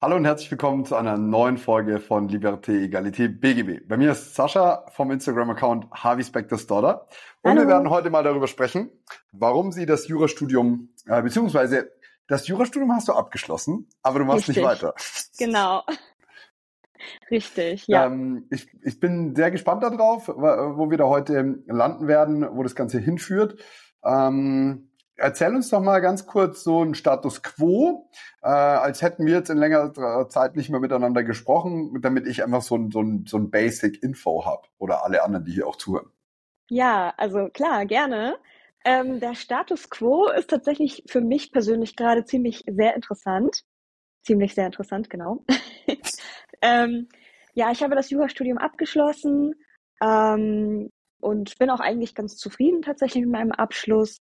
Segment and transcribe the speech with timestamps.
[0.00, 3.88] Hallo und herzlich willkommen zu einer neuen Folge von Liberté, Egalité, BGB.
[3.88, 7.08] Bei mir ist Sascha vom Instagram-Account Harvey Spector's Daughter.
[7.42, 7.62] Und Hallo.
[7.62, 8.92] wir werden heute mal darüber sprechen,
[9.32, 11.90] warum sie das Jurastudium, äh, beziehungsweise
[12.28, 14.58] das Jurastudium hast du abgeschlossen, aber du machst Richtig.
[14.58, 14.94] nicht weiter.
[15.36, 15.82] Genau.
[17.32, 18.06] Richtig, ja.
[18.06, 22.76] Ähm, ich, ich bin sehr gespannt darauf, wo wir da heute landen werden, wo das
[22.76, 23.60] Ganze hinführt.
[24.04, 24.87] Ähm,
[25.20, 28.08] Erzähl uns doch mal ganz kurz so einen Status quo,
[28.40, 32.62] äh, als hätten wir jetzt in längerer Zeit nicht mehr miteinander gesprochen, damit ich einfach
[32.62, 35.74] so ein, so ein, so ein Basic Info habe oder alle anderen, die hier auch
[35.74, 36.08] zuhören.
[36.70, 38.36] Ja, also klar, gerne.
[38.84, 43.64] Ähm, der Status quo ist tatsächlich für mich persönlich gerade ziemlich sehr interessant.
[44.22, 45.44] Ziemlich sehr interessant, genau.
[46.62, 47.08] ähm,
[47.54, 49.56] ja, ich habe das Jurastudium abgeschlossen
[50.00, 50.90] ähm,
[51.20, 54.20] und bin auch eigentlich ganz zufrieden tatsächlich mit meinem Abschluss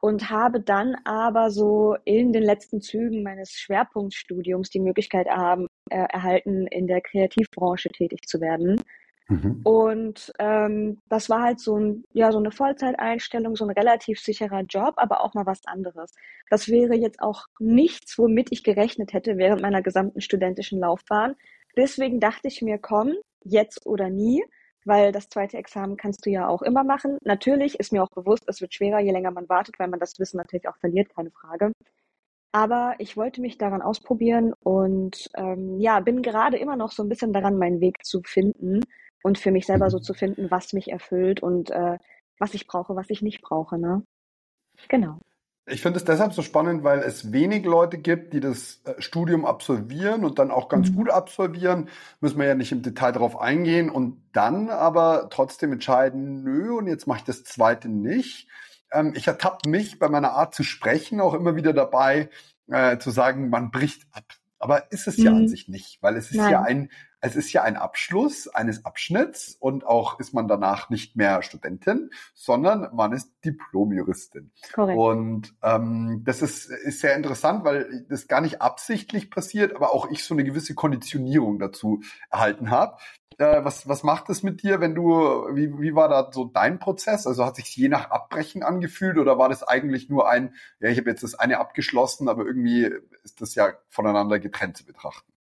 [0.00, 6.06] und habe dann aber so in den letzten Zügen meines Schwerpunktstudiums die Möglichkeit erhaben, äh,
[6.12, 8.80] erhalten, in der Kreativbranche tätig zu werden.
[9.28, 9.60] Mhm.
[9.62, 14.62] Und ähm, das war halt so, ein, ja, so eine Vollzeiteinstellung, so ein relativ sicherer
[14.62, 16.14] Job, aber auch mal was anderes.
[16.48, 21.34] Das wäre jetzt auch nichts, womit ich gerechnet hätte während meiner gesamten studentischen Laufbahn.
[21.76, 24.42] Deswegen dachte ich mir, komm, jetzt oder nie
[24.88, 27.18] weil das zweite Examen kannst du ja auch immer machen.
[27.22, 30.18] Natürlich ist mir auch bewusst, es wird schwerer, je länger man wartet, weil man das
[30.18, 31.72] Wissen natürlich auch verliert, keine Frage.
[32.52, 37.08] Aber ich wollte mich daran ausprobieren und ähm, ja, bin gerade immer noch so ein
[37.08, 38.80] bisschen daran, meinen Weg zu finden
[39.22, 41.98] und für mich selber so zu finden, was mich erfüllt und äh,
[42.38, 43.78] was ich brauche, was ich nicht brauche.
[43.78, 44.02] Ne?
[44.88, 45.18] Genau.
[45.70, 49.44] Ich finde es deshalb so spannend, weil es wenig Leute gibt, die das äh, Studium
[49.44, 50.96] absolvieren und dann auch ganz mhm.
[50.96, 51.88] gut absolvieren.
[52.20, 56.86] Müssen wir ja nicht im Detail darauf eingehen und dann aber trotzdem entscheiden, nö, und
[56.86, 58.48] jetzt mache ich das zweite nicht.
[58.92, 62.30] Ähm, ich ertappe mich bei meiner Art zu sprechen auch immer wieder dabei,
[62.68, 64.24] äh, zu sagen, man bricht ab.
[64.58, 65.24] Aber ist es mhm.
[65.24, 65.48] ja an mhm.
[65.48, 66.50] sich nicht, weil es ist Nein.
[66.50, 71.16] ja ein es ist ja ein Abschluss eines Abschnitts und auch ist man danach nicht
[71.16, 74.52] mehr Studentin, sondern man ist Diplomjuristin.
[74.72, 74.98] Korrekt.
[74.98, 80.10] Und ähm, das ist, ist sehr interessant, weil das gar nicht absichtlich passiert, aber auch
[80.10, 82.98] ich so eine gewisse Konditionierung dazu erhalten habe.
[83.38, 85.10] Äh, was, was macht es mit dir, wenn du,
[85.54, 87.26] wie, wie war da so dein Prozess?
[87.26, 90.98] Also hat sich je nach Abbrechen angefühlt oder war das eigentlich nur ein, ja, ich
[90.98, 92.92] habe jetzt das eine abgeschlossen, aber irgendwie
[93.22, 95.32] ist das ja voneinander getrennt zu betrachten?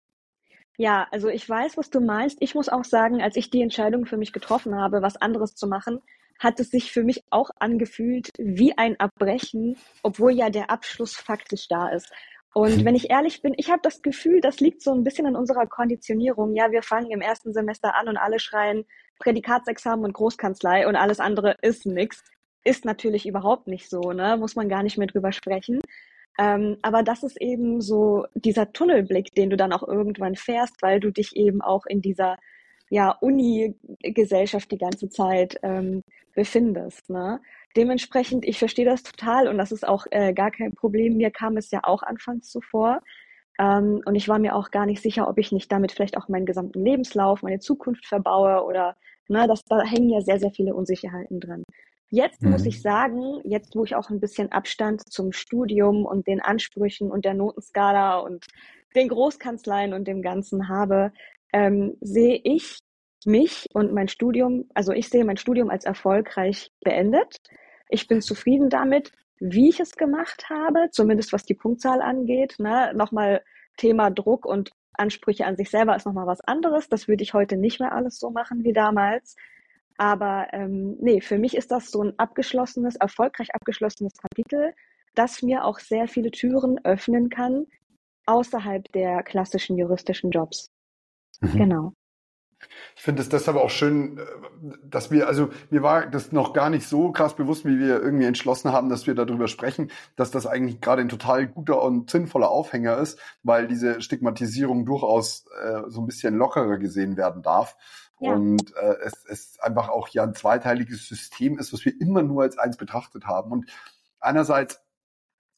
[0.78, 2.38] Ja, also ich weiß, was du meinst.
[2.40, 5.68] Ich muss auch sagen, als ich die Entscheidung für mich getroffen habe, was anderes zu
[5.68, 6.02] machen,
[6.40, 11.68] hat es sich für mich auch angefühlt wie ein Abbrechen, obwohl ja der Abschluss faktisch
[11.68, 12.12] da ist.
[12.54, 15.36] Und wenn ich ehrlich bin, ich habe das Gefühl, das liegt so ein bisschen an
[15.36, 16.56] unserer Konditionierung.
[16.56, 18.86] Ja, wir fangen im ersten Semester an und alle schreien
[19.20, 22.24] Prädikatsexamen und Großkanzlei und alles andere ist nix.
[22.64, 24.38] Ist natürlich überhaupt nicht so, ne?
[24.38, 25.82] Muss man gar nicht mehr drüber sprechen.
[26.38, 31.00] Ähm, aber das ist eben so dieser Tunnelblick, den du dann auch irgendwann fährst, weil
[31.00, 32.38] du dich eben auch in dieser
[32.90, 36.04] ja, Uni-Gesellschaft die ganze Zeit ähm,
[36.36, 37.10] befindest.
[37.10, 37.42] Ne?
[37.76, 41.18] Dementsprechend, ich verstehe das total und das ist auch äh, gar kein Problem.
[41.18, 43.02] Mir kam es ja auch anfangs zuvor.
[43.60, 46.30] Ähm, und ich war mir auch gar nicht sicher, ob ich nicht damit vielleicht auch
[46.30, 48.96] meinen gesamten Lebenslauf, meine Zukunft verbaue oder,
[49.28, 51.64] ne, das, da hängen ja sehr, sehr viele Unsicherheiten dran.
[52.10, 52.52] Jetzt mhm.
[52.52, 57.12] muss ich sagen, jetzt wo ich auch ein bisschen Abstand zum Studium und den Ansprüchen
[57.12, 58.46] und der Notenskala und
[58.96, 61.12] den Großkanzleien und dem Ganzen habe,
[61.54, 62.80] ähm, sehe ich
[63.26, 67.38] mich und mein Studium, also ich sehe mein Studium als erfolgreich beendet.
[67.90, 72.56] Ich bin zufrieden damit, wie ich es gemacht habe, zumindest was die Punktzahl angeht.
[72.60, 72.94] Ne?
[72.96, 73.44] Nochmal
[73.76, 76.90] Thema Druck und Ansprüche an sich selber ist nochmal was anderes.
[76.90, 79.36] Das würde ich heute nicht mehr alles so machen wie damals.
[79.98, 84.74] Aber ähm, nee, für mich ist das so ein abgeschlossenes, erfolgreich abgeschlossenes Kapitel,
[85.16, 87.66] das mir auch sehr viele Türen öffnen kann
[88.28, 90.70] außerhalb der klassischen juristischen Jobs.
[91.42, 91.58] Mhm.
[91.58, 91.94] Genau.
[92.96, 94.22] Ich finde es deshalb auch schön, äh,
[94.84, 98.26] dass wir, also mir war das noch gar nicht so krass bewusst, wie wir irgendwie
[98.26, 102.50] entschlossen haben, dass wir darüber sprechen, dass das eigentlich gerade ein total guter und sinnvoller
[102.50, 107.78] Aufhänger ist, weil diese Stigmatisierung durchaus äh, so ein bisschen lockerer gesehen werden darf.
[108.20, 108.34] Ja.
[108.34, 112.44] Und äh, es, es einfach auch ja ein zweiteiliges System ist, was wir immer nur
[112.44, 113.52] als eins betrachtet haben.
[113.52, 113.70] Und
[114.20, 114.82] einerseits,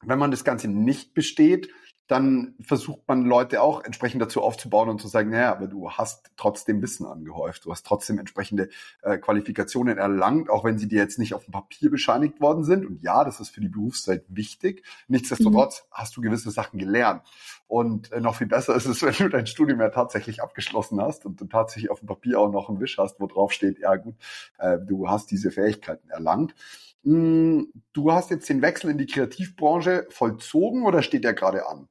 [0.02, 1.70] wenn man das Ganze nicht besteht,
[2.10, 6.32] dann versucht man Leute auch entsprechend dazu aufzubauen und zu sagen, naja, aber du hast
[6.38, 8.70] trotzdem Wissen angehäuft, du hast trotzdem entsprechende
[9.04, 12.84] äh, Qualifikationen erlangt, auch wenn sie dir jetzt nicht auf dem Papier bescheinigt worden sind.
[12.84, 14.84] Und ja, das ist für die Berufszeit wichtig.
[15.08, 15.88] Nichtsdestotrotz mhm.
[15.92, 17.22] hast du gewisse Sachen gelernt.
[17.68, 21.28] Und äh, noch viel besser ist es, wenn du dein Studium ja tatsächlich abgeschlossen hast
[21.28, 23.96] und du tatsächlich auf dem Papier auch noch einen Wisch hast, wo drauf steht, ja
[23.98, 24.16] gut,
[24.58, 26.56] äh, du hast diese Fähigkeiten erlangt.
[27.04, 31.88] Mm, du hast jetzt den Wechsel in die Kreativbranche vollzogen oder steht der gerade an?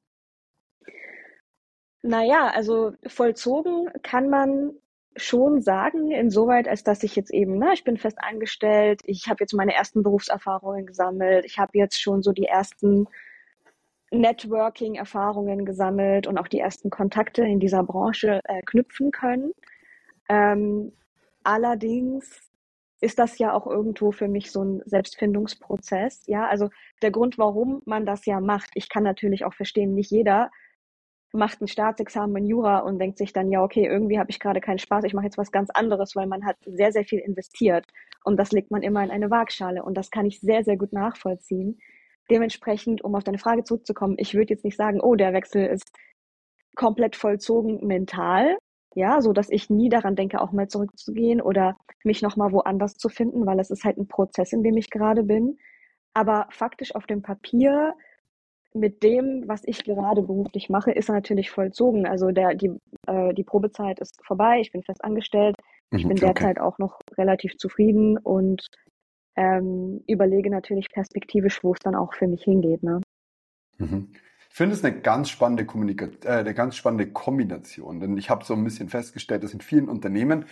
[2.03, 4.73] Naja, also vollzogen kann man
[5.17, 9.39] schon sagen, insoweit, als dass ich jetzt eben, ne, ich bin fest angestellt, ich habe
[9.41, 13.09] jetzt meine ersten Berufserfahrungen gesammelt, ich habe jetzt schon so die ersten
[14.11, 19.53] Networking-Erfahrungen gesammelt und auch die ersten Kontakte in dieser Branche äh, knüpfen können.
[20.29, 20.93] Ähm,
[21.43, 22.49] allerdings
[23.01, 26.23] ist das ja auch irgendwo für mich so ein Selbstfindungsprozess.
[26.27, 26.71] Ja, also
[27.03, 30.51] der Grund, warum man das ja macht, ich kann natürlich auch verstehen, nicht jeder
[31.33, 34.61] macht ein Staatsexamen in Jura und denkt sich dann, ja, okay, irgendwie habe ich gerade
[34.61, 37.87] keinen Spaß, ich mache jetzt was ganz anderes, weil man hat sehr, sehr viel investiert.
[38.25, 39.83] Und das legt man immer in eine Waagschale.
[39.83, 41.79] Und das kann ich sehr, sehr gut nachvollziehen.
[42.31, 45.91] Dementsprechend, um auf deine Frage zurückzukommen, ich würde jetzt nicht sagen, oh, der Wechsel ist
[46.77, 48.57] komplett vollzogen mental,
[48.95, 53.09] ja, so dass ich nie daran denke, auch mal zurückzugehen oder mich nochmal woanders zu
[53.09, 55.59] finden, weil es ist halt ein Prozess, in dem ich gerade bin.
[56.15, 57.95] Aber faktisch auf dem Papier
[58.75, 62.07] mit dem, was ich gerade beruflich mache, ist er natürlich vollzogen.
[62.07, 62.73] Also der, die,
[63.07, 65.57] äh, die Probezeit ist vorbei, ich bin fest angestellt,
[65.91, 68.67] ich mhm, bin derzeit auch noch relativ zufrieden und
[69.37, 72.83] ähm, überlege natürlich perspektivisch, wo es dann auch für mich hingeht.
[72.83, 73.01] Ne?
[73.79, 74.13] Mhm.
[74.51, 78.45] Ich finde es eine ganz spannende Kommunikation, äh, eine ganz spannende Kombination, denn ich habe
[78.45, 80.47] so ein bisschen festgestellt, dass in vielen Unternehmen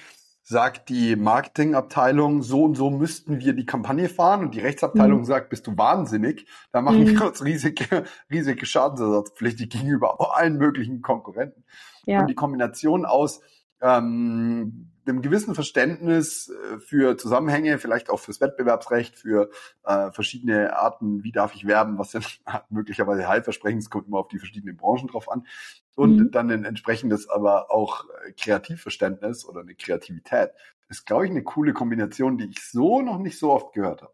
[0.48, 5.24] sagt die Marketingabteilung, so und so müssten wir die Kampagne fahren und die Rechtsabteilung mhm.
[5.24, 7.18] sagt, bist du wahnsinnig, da machen mhm.
[7.18, 11.64] wir uns riesige, riesige Schadensersatzpflichtig gegenüber allen möglichen Konkurrenten.
[12.04, 12.20] Ja.
[12.20, 13.40] Und die Kombination aus
[13.80, 19.50] ähm, einem gewissen Verständnis äh, für Zusammenhänge, vielleicht auch fürs Wettbewerbsrecht, für
[19.84, 22.40] äh, verschiedene Arten, wie darf ich werben, was sind
[22.70, 25.46] möglicherweise Heilversprechen, es kommt immer auf die verschiedenen Branchen drauf an.
[25.94, 26.30] Und mhm.
[26.30, 30.50] dann ein entsprechendes, aber auch äh, Kreativverständnis oder eine Kreativität.
[30.88, 34.02] Das ist, glaube ich, eine coole Kombination, die ich so noch nicht so oft gehört
[34.02, 34.12] habe.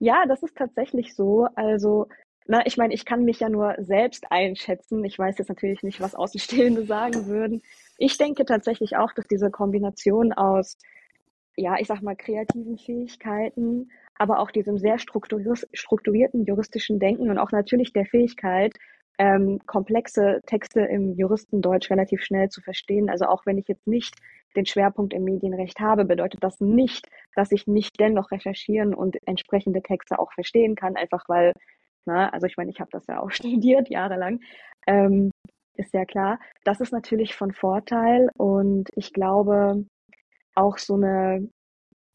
[0.00, 1.48] Ja, das ist tatsächlich so.
[1.54, 2.08] Also
[2.50, 5.04] na, ich meine, ich kann mich ja nur selbst einschätzen.
[5.04, 7.62] Ich weiß jetzt natürlich nicht, was Außenstehende sagen würden.
[7.98, 10.78] Ich denke tatsächlich auch, dass diese Kombination aus,
[11.56, 17.52] ja, ich sag mal, kreativen Fähigkeiten, aber auch diesem sehr strukturierten juristischen Denken und auch
[17.52, 18.72] natürlich der Fähigkeit,
[19.18, 23.10] ähm, komplexe Texte im Juristendeutsch relativ schnell zu verstehen.
[23.10, 24.14] Also auch wenn ich jetzt nicht
[24.56, 29.82] den Schwerpunkt im Medienrecht habe, bedeutet das nicht, dass ich nicht dennoch recherchieren und entsprechende
[29.82, 31.52] Texte auch verstehen kann, einfach weil
[32.08, 32.32] Ne?
[32.32, 34.40] Also ich meine, ich habe das ja auch studiert, jahrelang.
[34.86, 35.30] Ähm,
[35.78, 36.38] ist ja klar.
[36.64, 39.86] Das ist natürlich von Vorteil und ich glaube
[40.54, 41.48] auch so eine,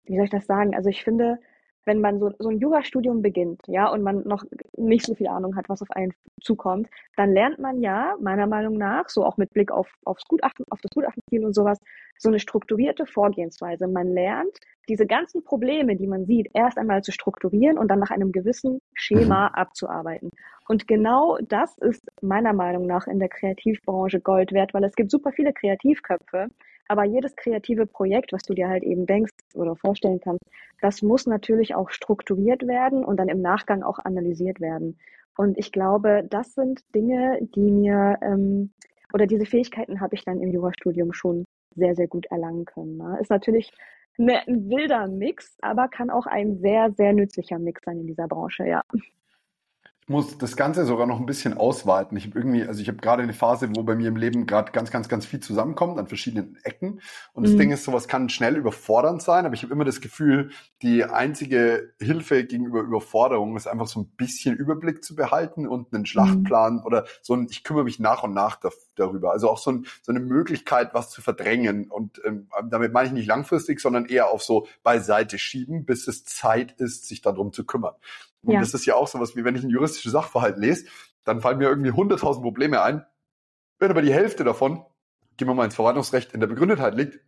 [0.05, 0.75] wie soll ich das sagen?
[0.75, 1.39] Also ich finde,
[1.85, 4.43] wenn man so, so ein Jurastudium beginnt, ja, und man noch
[4.77, 8.77] nicht so viel Ahnung hat, was auf einen zukommt, dann lernt man ja, meiner Meinung
[8.77, 11.79] nach, so auch mit Blick auf, aufs Gutachten, auf das Gutachtenziel und sowas,
[12.17, 13.87] so eine strukturierte Vorgehensweise.
[13.87, 14.57] Man lernt,
[14.89, 18.79] diese ganzen Probleme, die man sieht, erst einmal zu strukturieren und dann nach einem gewissen
[18.93, 19.55] Schema mhm.
[19.55, 20.29] abzuarbeiten.
[20.67, 25.11] Und genau das ist meiner Meinung nach in der Kreativbranche Gold wert, weil es gibt
[25.11, 26.47] super viele Kreativköpfe,
[26.87, 30.43] aber jedes kreative Projekt, was du dir halt eben denkst oder vorstellen kannst,
[30.81, 34.97] das muss natürlich auch strukturiert werden und dann im Nachgang auch analysiert werden.
[35.37, 38.71] Und ich glaube, das sind Dinge, die mir ähm,
[39.13, 41.45] oder diese Fähigkeiten habe ich dann im Jurastudium schon
[41.75, 42.97] sehr, sehr gut erlangen können.
[42.97, 43.17] Ne?
[43.21, 43.71] Ist natürlich
[44.17, 48.27] eine, ein wilder Mix, aber kann auch ein sehr, sehr nützlicher Mix sein in dieser
[48.27, 48.81] Branche, ja.
[50.03, 52.17] Ich muss das Ganze sogar noch ein bisschen ausweiten.
[52.17, 54.73] Ich habe irgendwie, also ich habe gerade eine Phase, wo bei mir im Leben gerade
[54.73, 56.99] ganz, ganz, ganz viel zusammenkommt an verschiedenen Ecken.
[57.31, 57.59] Und das mhm.
[57.59, 60.51] Ding ist, sowas kann schnell überfordernd sein, aber ich habe immer das Gefühl,
[60.81, 66.01] die einzige Hilfe gegenüber Überforderung ist einfach so ein bisschen Überblick zu behalten und einen
[66.01, 66.07] mhm.
[66.07, 66.83] Schlachtplan mhm.
[66.83, 69.31] oder so ein, ich kümmere mich nach und nach da, darüber.
[69.31, 71.89] Also auch so, ein, so eine Möglichkeit, was zu verdrängen.
[71.89, 76.25] Und ähm, damit meine ich nicht langfristig, sondern eher auf so beiseite schieben, bis es
[76.25, 77.93] Zeit ist, sich darum zu kümmern.
[78.43, 78.59] Und ja.
[78.59, 80.85] das ist ja auch sowas, wie wenn ich ein juristisches Sachverhalt lese,
[81.23, 83.05] dann fallen mir irgendwie hunderttausend Probleme ein.
[83.79, 84.85] Wenn aber die Hälfte davon,
[85.37, 87.19] gehen wir mal ins Verwaltungsrecht, in der Begründetheit liegt,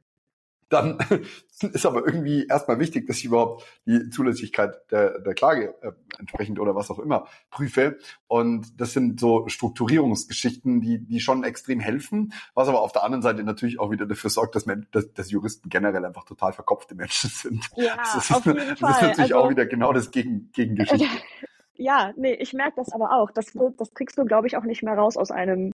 [0.70, 0.98] dann
[1.62, 6.60] ist aber irgendwie erstmal wichtig, dass ich überhaupt die Zulässigkeit der, der Klage äh, entsprechend
[6.60, 7.98] oder was auch immer prüfe.
[8.28, 13.22] Und das sind so Strukturierungsgeschichten, die, die schon extrem helfen, was aber auf der anderen
[13.22, 16.96] Seite natürlich auch wieder dafür sorgt, dass, man, dass, dass Juristen generell einfach total verkopfte
[16.96, 17.70] Menschen sind.
[17.76, 18.92] Ja, das, ist, auf jeden das Fall.
[18.92, 21.08] ist natürlich also, auch wieder genau das Gegen, Gegengeschichte.
[21.78, 23.32] Ja, nee, ich merke das aber auch.
[23.32, 25.74] Das, das kriegst du, glaube ich, auch nicht mehr raus aus einem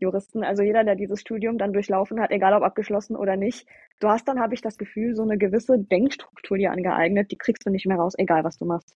[0.00, 0.44] Juristen.
[0.44, 3.66] Also jeder, der dieses Studium dann durchlaufen hat, egal ob abgeschlossen oder nicht,
[4.00, 7.66] du hast dann, habe ich das Gefühl, so eine gewisse Denkstruktur dir angeeignet, die kriegst
[7.66, 8.96] du nicht mehr raus, egal was du machst.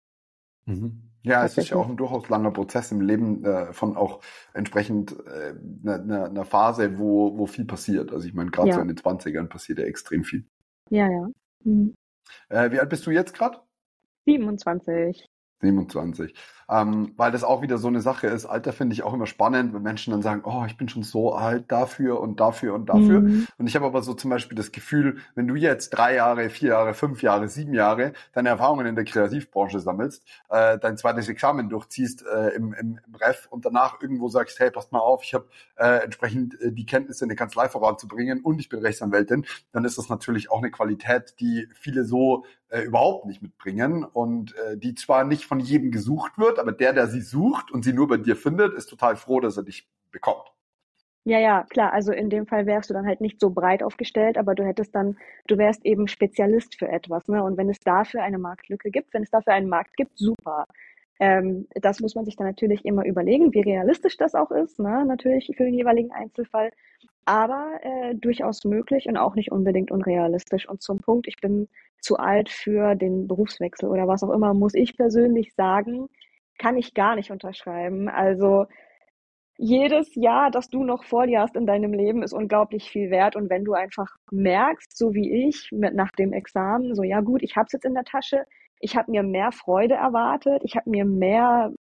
[0.65, 1.03] Mhm.
[1.23, 4.21] Ja, es ist ja auch ein durchaus langer Prozess im Leben äh, von auch
[4.53, 5.53] entsprechend äh,
[5.83, 8.13] einer, ne, einer Phase, wo, wo viel passiert.
[8.13, 8.75] Also ich meine, gerade ja.
[8.75, 10.45] so in den 20ern passiert ja extrem viel.
[10.89, 11.27] Ja, ja.
[11.65, 11.93] Mhm.
[12.47, 13.59] Äh, wie alt bist du jetzt gerade?
[14.25, 15.27] 27.
[15.61, 16.33] 27.
[16.69, 18.45] ähm, weil das auch wieder so eine Sache ist.
[18.45, 21.33] Alter finde ich auch immer spannend, wenn Menschen dann sagen, oh, ich bin schon so
[21.33, 23.21] alt dafür und dafür und dafür.
[23.21, 23.47] Mhm.
[23.57, 26.69] Und ich habe aber so zum Beispiel das Gefühl, wenn du jetzt drei Jahre, vier
[26.69, 31.69] Jahre, fünf Jahre, sieben Jahre deine Erfahrungen in der Kreativbranche sammelst, äh, dein zweites Examen
[31.69, 35.33] durchziehst äh, im, im, im Ref und danach irgendwo sagst, hey, passt mal auf, ich
[35.33, 39.85] habe äh, entsprechend äh, die Kenntnisse in der Kanzlei voranzubringen und ich bin Rechtsanwältin, dann
[39.85, 44.77] ist das natürlich auch eine Qualität, die viele so äh, überhaupt nicht mitbringen und äh,
[44.77, 48.07] die zwar nicht von jedem gesucht wird, aber der, der sie sucht und sie nur
[48.07, 50.51] bei dir findet, ist total froh, dass er dich bekommt.
[51.25, 51.93] Ja, ja, klar.
[51.93, 54.95] Also in dem Fall wärst du dann halt nicht so breit aufgestellt, aber du hättest
[54.95, 57.27] dann, du wärst eben Spezialist für etwas.
[57.27, 57.43] Ne?
[57.43, 60.65] Und wenn es dafür eine Marktlücke gibt, wenn es dafür einen Markt gibt, super.
[61.19, 65.05] Ähm, das muss man sich dann natürlich immer überlegen, wie realistisch das auch ist, ne?
[65.05, 66.71] natürlich für den jeweiligen Einzelfall.
[67.25, 70.67] Aber äh, durchaus möglich und auch nicht unbedingt unrealistisch.
[70.67, 71.67] Und zum Punkt, ich bin
[72.01, 76.09] zu alt für den Berufswechsel oder was auch immer, muss ich persönlich sagen,
[76.59, 78.07] kann ich gar nicht unterschreiben.
[78.09, 78.67] Also
[79.57, 83.35] jedes Jahr, das du noch vor dir hast in deinem Leben, ist unglaublich viel wert.
[83.35, 87.41] Und wenn du einfach merkst, so wie ich mit, nach dem Examen, so ja gut,
[87.41, 88.45] ich habe es jetzt in der Tasche,
[88.79, 91.73] ich habe mir mehr Freude erwartet, ich habe mir mehr,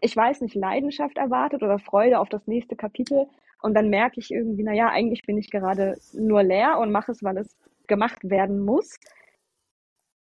[0.00, 3.26] ich weiß nicht, Leidenschaft erwartet oder Freude auf das nächste Kapitel.
[3.60, 7.12] Und dann merke ich irgendwie, na ja, eigentlich bin ich gerade nur leer und mache
[7.12, 7.58] es, weil es
[7.88, 8.98] gemacht werden muss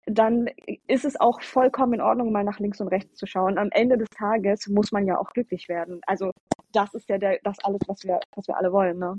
[0.06, 0.48] dann
[0.86, 3.58] ist es auch vollkommen in Ordnung, mal nach links und rechts zu schauen.
[3.58, 6.00] Am Ende des Tages muss man ja auch glücklich werden.
[6.06, 6.30] Also
[6.72, 8.98] das ist ja der, das alles, was wir, was wir alle wollen.
[8.98, 9.16] Ne?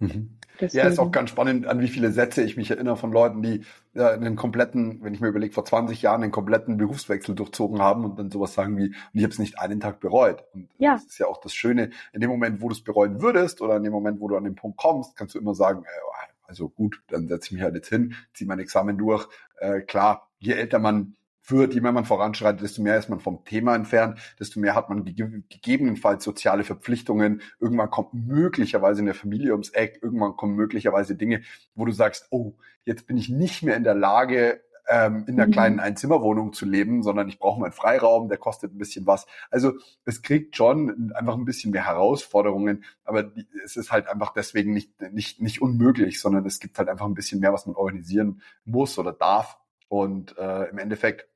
[0.00, 0.38] Mhm.
[0.58, 3.62] Ja, ist auch ganz spannend, an wie viele Sätze ich mich erinnere von Leuten, die
[3.92, 8.06] ja, einen kompletten, wenn ich mir überlege, vor 20 Jahren einen kompletten Berufswechsel durchzogen haben
[8.06, 10.44] und dann sowas sagen wie, und ich habe es nicht einen Tag bereut.
[10.54, 10.94] Und ja.
[10.94, 13.76] das ist ja auch das Schöne, in dem Moment, wo du es bereuen würdest oder
[13.76, 16.68] in dem Moment, wo du an den Punkt kommst, kannst du immer sagen, äh, also
[16.68, 19.28] gut, dann setze ich mich halt jetzt hin, ziehe mein Examen durch.
[19.58, 21.16] Äh, klar, je älter man
[21.50, 24.88] wird, je mehr man voranschreitet, desto mehr ist man vom Thema entfernt, desto mehr hat
[24.88, 27.40] man ge gegebenenfalls soziale Verpflichtungen.
[27.60, 31.42] Irgendwann kommt möglicherweise eine Familie ums Eck, irgendwann kommen möglicherweise Dinge,
[31.74, 35.46] wo du sagst, oh, jetzt bin ich nicht mehr in der Lage, ähm, in einer
[35.48, 35.52] mhm.
[35.52, 39.26] kleinen Einzimmerwohnung zu leben, sondern ich brauche meinen Freiraum, der kostet ein bisschen was.
[39.50, 39.72] Also
[40.04, 44.72] es kriegt schon einfach ein bisschen mehr Herausforderungen, aber die, es ist halt einfach deswegen
[44.72, 48.42] nicht, nicht, nicht unmöglich, sondern es gibt halt einfach ein bisschen mehr, was man organisieren
[48.64, 49.58] muss oder darf.
[49.88, 51.28] Und äh, im Endeffekt,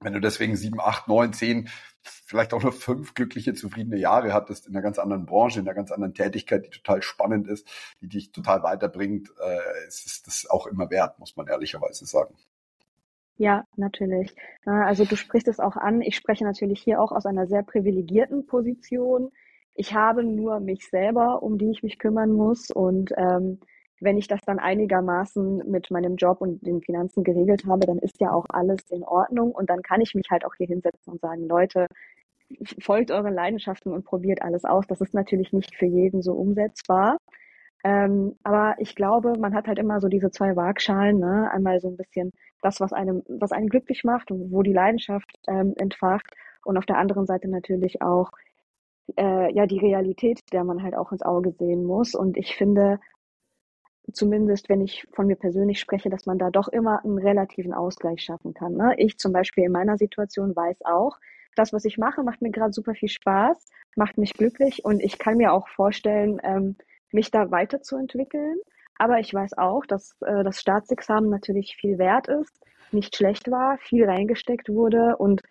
[0.00, 1.68] wenn du deswegen sieben, acht, neun, zehn,
[2.02, 5.74] vielleicht auch nur fünf glückliche, zufriedene Jahre hattest in einer ganz anderen Branche, in einer
[5.74, 7.66] ganz anderen Tätigkeit, die total spannend ist,
[8.00, 12.36] die dich total weiterbringt, äh, ist das auch immer wert, muss man ehrlicherweise sagen.
[13.38, 14.34] Ja, natürlich.
[14.64, 16.00] Also du sprichst es auch an.
[16.00, 19.30] Ich spreche natürlich hier auch aus einer sehr privilegierten Position.
[19.74, 22.70] Ich habe nur mich selber, um die ich mich kümmern muss.
[22.70, 23.60] Und ähm,
[24.00, 28.20] wenn ich das dann einigermaßen mit meinem Job und den Finanzen geregelt habe, dann ist
[28.20, 29.52] ja auch alles in Ordnung.
[29.52, 31.86] Und dann kann ich mich halt auch hier hinsetzen und sagen, Leute,
[32.80, 34.86] folgt euren Leidenschaften und probiert alles aus.
[34.86, 37.18] Das ist natürlich nicht für jeden so umsetzbar.
[37.86, 41.48] Ähm, aber ich glaube, man hat halt immer so diese zwei Waagschalen, ne?
[41.52, 45.30] Einmal so ein bisschen das, was einem, was einen glücklich macht und wo die Leidenschaft
[45.46, 46.26] ähm, entfacht.
[46.64, 48.32] Und auf der anderen Seite natürlich auch
[49.16, 52.16] äh, ja die Realität, der man halt auch ins Auge sehen muss.
[52.16, 52.98] Und ich finde,
[54.12, 58.20] zumindest wenn ich von mir persönlich spreche, dass man da doch immer einen relativen Ausgleich
[58.20, 58.72] schaffen kann.
[58.74, 58.94] Ne?
[58.98, 61.18] Ich zum Beispiel in meiner Situation weiß auch,
[61.54, 63.64] das, was ich mache, macht mir gerade super viel Spaß,
[63.94, 66.76] macht mich glücklich und ich kann mir auch vorstellen, ähm,
[67.12, 68.58] mich da weiterzuentwickeln.
[68.98, 72.58] Aber ich weiß auch, dass äh, das Staatsexamen natürlich viel wert ist,
[72.92, 75.42] nicht schlecht war, viel reingesteckt wurde und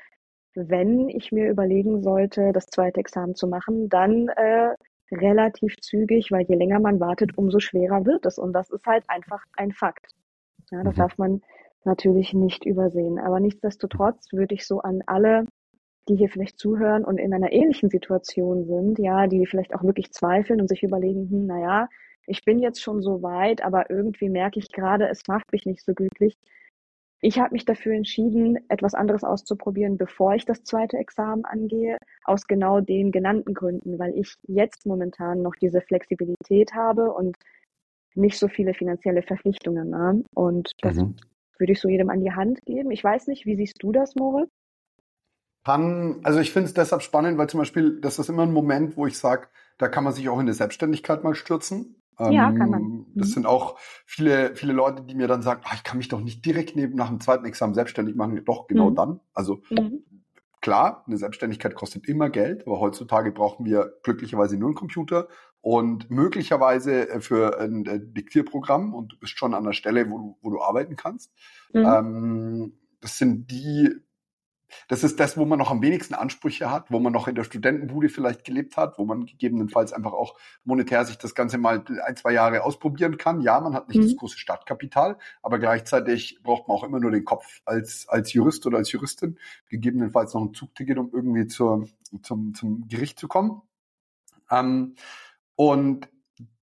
[0.55, 4.73] wenn ich mir überlegen sollte, das zweite Examen zu machen, dann äh,
[5.11, 8.37] relativ zügig, weil je länger man wartet, umso schwerer wird es.
[8.37, 10.07] Und das ist halt einfach ein Fakt.
[10.71, 10.99] Ja, das mhm.
[10.99, 11.41] darf man
[11.83, 13.19] natürlich nicht übersehen.
[13.19, 15.45] Aber nichtsdestotrotz würde ich so an alle,
[16.07, 20.11] die hier vielleicht zuhören und in einer ähnlichen Situation sind, ja, die vielleicht auch wirklich
[20.11, 21.89] zweifeln und sich überlegen, hm, naja,
[22.27, 25.83] ich bin jetzt schon so weit, aber irgendwie merke ich gerade, es macht mich nicht
[25.83, 26.37] so glücklich.
[27.21, 32.45] Ich habe mich dafür entschieden, etwas anderes auszuprobieren, bevor ich das zweite Examen angehe, aus
[32.45, 37.35] genau den genannten Gründen, weil ich jetzt momentan noch diese Flexibilität habe und
[38.15, 39.89] nicht so viele finanzielle Verpflichtungen.
[39.89, 40.23] Ne?
[40.33, 41.15] Und das mhm.
[41.57, 42.91] würde ich so jedem an die Hand geben.
[42.91, 44.51] Ich weiß nicht, wie siehst du das, Moritz?
[45.65, 48.97] Kann, also ich finde es deshalb spannend, weil zum Beispiel, das ist immer ein Moment,
[48.97, 52.01] wo ich sage, da kann man sich auch in eine Selbstständigkeit mal stürzen.
[52.17, 52.81] Ja, kann man.
[52.81, 53.33] Ähm, das mhm.
[53.33, 56.45] sind auch viele, viele Leute, die mir dann sagen, ach, ich kann mich doch nicht
[56.45, 58.41] direkt neben nach dem zweiten Examen selbstständig machen.
[58.45, 58.95] Doch, genau mhm.
[58.95, 59.19] dann.
[59.33, 60.03] Also mhm.
[60.61, 65.27] klar, eine Selbstständigkeit kostet immer Geld, aber heutzutage brauchen wir glücklicherweise nur einen Computer
[65.61, 70.17] und möglicherweise äh, für ein äh, Diktierprogramm und du bist schon an der Stelle, wo
[70.19, 71.33] du, wo du arbeiten kannst.
[71.73, 71.85] Mhm.
[71.85, 73.89] Ähm, das sind die
[74.87, 77.43] das ist das, wo man noch am wenigsten Ansprüche hat, wo man noch in der
[77.43, 82.15] Studentenbude vielleicht gelebt hat, wo man gegebenenfalls einfach auch monetär sich das Ganze mal ein,
[82.15, 83.41] zwei Jahre ausprobieren kann.
[83.41, 84.03] Ja, man hat nicht mhm.
[84.03, 88.65] das große Stadtkapital, aber gleichzeitig braucht man auch immer nur den Kopf als, als Jurist
[88.65, 91.87] oder als Juristin, gegebenenfalls noch ein Zugticket, um irgendwie zur,
[92.21, 93.61] zum, zum Gericht zu kommen.
[94.51, 94.95] Ähm,
[95.55, 96.09] und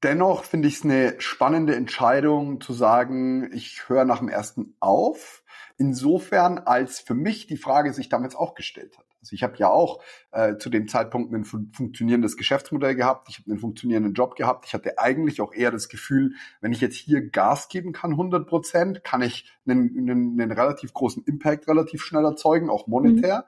[0.03, 5.43] dennoch finde ich es eine spannende Entscheidung zu sagen, ich höre nach dem ersten auf.
[5.79, 9.07] Insofern, als für mich die Frage sich damals auch gestellt hat.
[9.21, 13.39] Also ich habe ja auch äh, zu dem Zeitpunkt ein fun funktionierendes Geschäftsmodell gehabt, ich
[13.39, 14.67] habe einen funktionierenden Job gehabt.
[14.67, 18.47] Ich hatte eigentlich auch eher das Gefühl, wenn ich jetzt hier Gas geben kann, 100
[18.49, 23.47] Prozent, kann ich einen, einen, einen relativ großen Impact relativ schnell erzeugen, auch monetär.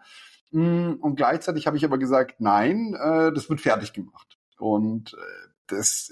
[0.52, 0.99] Mhm.
[1.00, 4.38] Und gleichzeitig habe ich aber gesagt, nein, äh, das wird fertig gemacht.
[4.58, 6.11] Und äh, das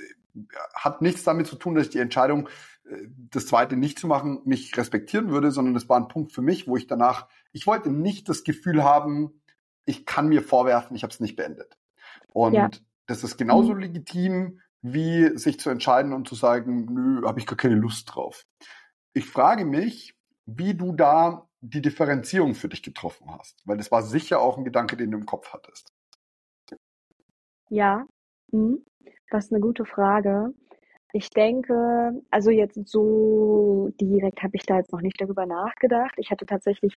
[0.75, 2.49] hat nichts damit zu tun, dass ich die Entscheidung,
[2.85, 6.43] äh, das zweite nicht zu machen, nicht respektieren würde, sondern das war ein Punkt für
[6.43, 9.43] mich, wo ich danach, ich wollte nicht das Gefühl haben,
[9.85, 11.77] ich kann mir vorwerfen, ich habe es nicht beendet.
[12.29, 12.71] Und ja.
[13.07, 13.81] das ist genauso mhm.
[13.81, 18.45] legitim, wie sich zu entscheiden und zu sagen, nö, habe ich gar keine Lust drauf.
[19.13, 20.15] Ich frage mich,
[20.47, 24.65] wie du da die Differenzierung für dich getroffen hast, weil das war sicher auch ein
[24.65, 25.93] Gedanke, den du im Kopf hattest.
[27.69, 28.05] Ja,
[28.51, 28.85] mhm.
[29.33, 30.53] Das ist eine gute Frage.
[31.15, 36.13] Ich denke, also jetzt so direkt habe ich da jetzt noch nicht darüber nachgedacht.
[36.19, 36.93] Ich hatte tatsächlich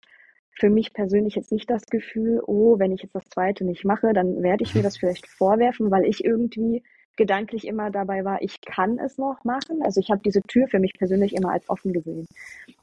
[0.51, 4.12] für mich persönlich jetzt nicht das Gefühl, oh, wenn ich jetzt das zweite nicht mache,
[4.12, 6.84] dann werde ich mir das vielleicht vorwerfen, weil ich irgendwie
[7.15, 9.82] gedanklich immer dabei war, ich kann es noch machen.
[9.82, 12.25] Also ich habe diese Tür für mich persönlich immer als offen gesehen.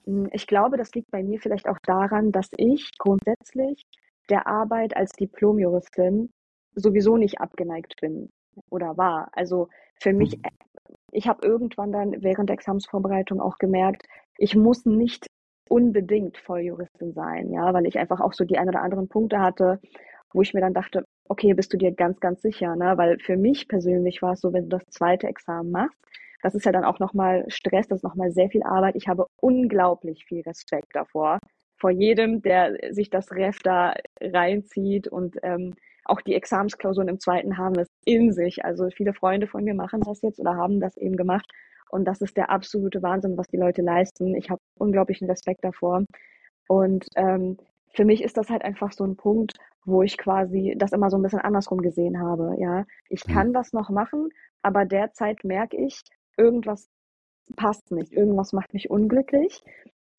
[0.07, 3.83] Hm, ich glaube, das liegt bei mir vielleicht auch daran, dass ich grundsätzlich
[4.31, 6.31] der Arbeit als Diplomjuristin
[6.75, 8.31] sowieso nicht abgeneigt bin
[8.71, 9.29] oder war.
[9.33, 9.69] Also
[10.01, 10.43] für mich, mhm.
[11.13, 14.07] ich habe irgendwann dann während der Examensvorbereitung auch gemerkt,
[14.39, 15.27] ich muss nicht
[15.69, 19.81] unbedingt Volljuristin sein, ja, weil ich einfach auch so die ein oder anderen Punkte hatte,
[20.35, 22.97] wo ich mir dann dachte, okay, bist du dir ganz, ganz sicher, ne?
[22.97, 25.99] Weil für mich persönlich war es so, wenn du das zweite Examen machst,
[26.43, 28.97] das ist ja dann auch nochmal Stress, das ist nochmal sehr viel Arbeit.
[28.97, 31.39] Ich habe unglaublich viel Respekt davor,
[31.83, 37.59] vor jedem, der sich das Ref da reinzieht und ähm, auch die Examensklausuren im zweiten
[37.59, 38.65] haben es in sich.
[38.65, 41.51] Also viele Freunde von mir machen das jetzt oder haben das eben gemacht.
[41.91, 44.37] Und das ist der absolute Wahnsinn, was die Leute leisten.
[44.37, 46.05] Ich habe unglaublichen Respekt davor.
[46.69, 47.57] Und ähm,
[47.89, 51.17] für mich ist das halt einfach so ein Punkt, wo ich quasi das immer so
[51.17, 52.55] ein bisschen andersrum gesehen habe.
[52.61, 53.55] Ja, ich kann mhm.
[53.55, 54.29] das noch machen,
[54.63, 56.01] aber derzeit merke ich,
[56.37, 56.89] irgendwas
[57.57, 59.65] passt nicht, irgendwas macht mich unglücklich.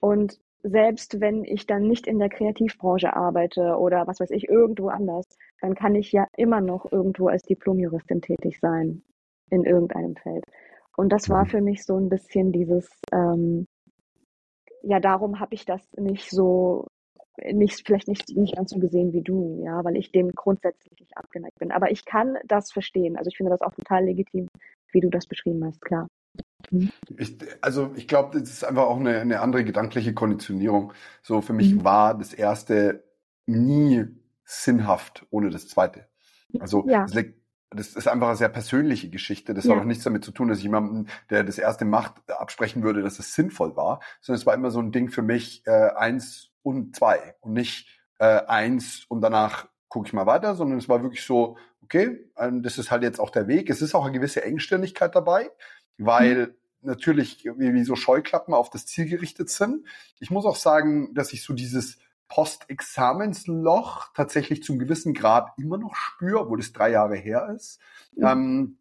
[0.02, 4.88] Und selbst wenn ich dann nicht in der Kreativbranche arbeite oder was weiß ich, irgendwo
[4.88, 5.26] anders,
[5.62, 9.04] dann kann ich ja immer noch irgendwo als Diplomjuristin tätig sein
[9.50, 10.46] in irgendeinem Feld.
[10.96, 11.50] Und das war mhm.
[11.50, 13.68] für mich so ein bisschen dieses, ähm,
[14.84, 16.88] ja, darum habe ich das nicht so,
[17.52, 21.18] nicht, vielleicht nicht, nicht ganz so gesehen wie du, ja, weil ich dem grundsätzlich nicht
[21.18, 21.72] abgeneigt bin.
[21.72, 23.18] Aber ich kann das verstehen.
[23.18, 24.48] Also ich finde das auch total legitim,
[24.92, 26.08] wie du das beschrieben hast, klar.
[27.18, 30.94] Ich, also ich glaube, das ist einfach auch eine, eine andere gedankliche Konditionierung.
[31.22, 31.84] So für mich mhm.
[31.84, 33.04] war das erste
[33.46, 34.08] nie
[34.46, 36.08] sinnhaft ohne das zweite.
[36.60, 37.06] Also ja.
[37.06, 37.26] das,
[37.72, 39.54] das, ist einfach eine sehr persönliche Geschichte.
[39.54, 39.74] Das ja.
[39.74, 43.02] hat auch nichts damit zu tun, dass ich jemandem, der das erste macht, absprechen würde,
[43.02, 46.52] dass es sinnvoll war, sondern es war immer so ein Ding für mich, äh, eins
[46.62, 47.88] und zwei und nicht
[48.20, 52.64] äh, eins und danach gucke ich mal weiter, sondern es war wirklich so, okay, ähm,
[52.64, 53.70] das ist halt jetzt auch der Weg.
[53.70, 55.52] Es ist auch eine gewisse Engständigkeit dabei
[55.98, 59.86] weil natürlich wie so Scheuklappen auf das Ziel gerichtet sind.
[60.20, 65.96] Ich muss auch sagen, dass ich so dieses Postexamensloch tatsächlich zum gewissen Grad immer noch
[65.96, 67.80] spüre, obwohl es drei Jahre her ist.
[68.16, 68.26] Mhm.
[68.26, 68.78] Ähm,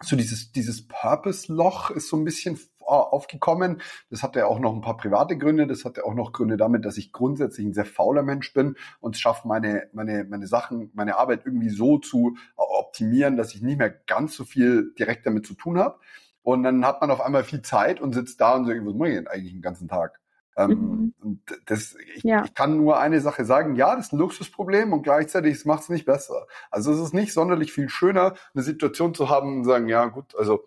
[0.00, 3.82] so dieses, dieses Purpose-Loch ist so ein bisschen aufgekommen.
[4.10, 5.66] Das hatte auch noch ein paar private Gründe.
[5.66, 9.14] Das hatte auch noch Gründe damit, dass ich grundsätzlich ein sehr fauler Mensch bin und
[9.14, 13.78] es schaffe, meine, meine, meine Sachen, meine Arbeit irgendwie so zu optimieren, dass ich nicht
[13.78, 15.98] mehr ganz so viel direkt damit zu tun habe.
[16.42, 19.08] Und dann hat man auf einmal viel Zeit und sitzt da und sagt, was mache
[19.10, 20.20] ich denn eigentlich den ganzen Tag?
[20.58, 21.14] Ähm, mhm.
[21.20, 22.44] und das, ich, ja.
[22.44, 25.88] ich, kann nur eine Sache sagen, ja, das ist ein Luxusproblem und gleichzeitig macht es
[25.88, 26.48] nicht besser.
[26.72, 30.34] Also es ist nicht sonderlich viel schöner, eine Situation zu haben und sagen, ja gut,
[30.36, 30.64] also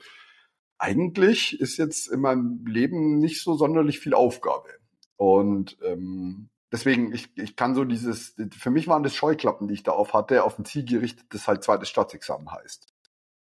[0.78, 4.70] eigentlich ist jetzt in meinem Leben nicht so sonderlich viel Aufgabe.
[5.18, 9.84] Und ähm, deswegen, ich, ich kann so dieses, für mich waren das Scheuklappen, die ich
[9.84, 12.88] da auf hatte, auf ein Ziel gerichtet, das halt zweites Staatsexamen heißt.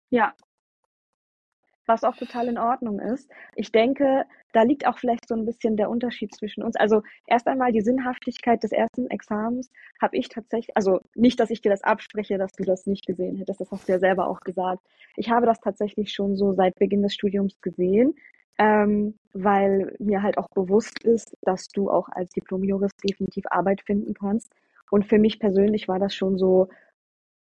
[0.09, 0.35] Ja,
[1.89, 3.31] was auch total in Ordnung ist.
[3.55, 6.77] Ich denke, da liegt auch vielleicht so ein bisschen der Unterschied zwischen uns.
[6.77, 9.71] Also erst einmal die Sinnhaftigkeit des ersten Examens
[10.01, 13.37] habe ich tatsächlich, also nicht, dass ich dir das abspreche, dass du das nicht gesehen
[13.37, 14.83] hättest, das hast du ja selber auch gesagt.
[15.17, 18.15] Ich habe das tatsächlich schon so seit Beginn des Studiums gesehen,
[18.59, 24.15] ähm, weil mir halt auch bewusst ist, dass du auch als Diplomjurist definitiv Arbeit finden
[24.15, 24.53] kannst
[24.91, 26.69] Und für mich persönlich war das schon so,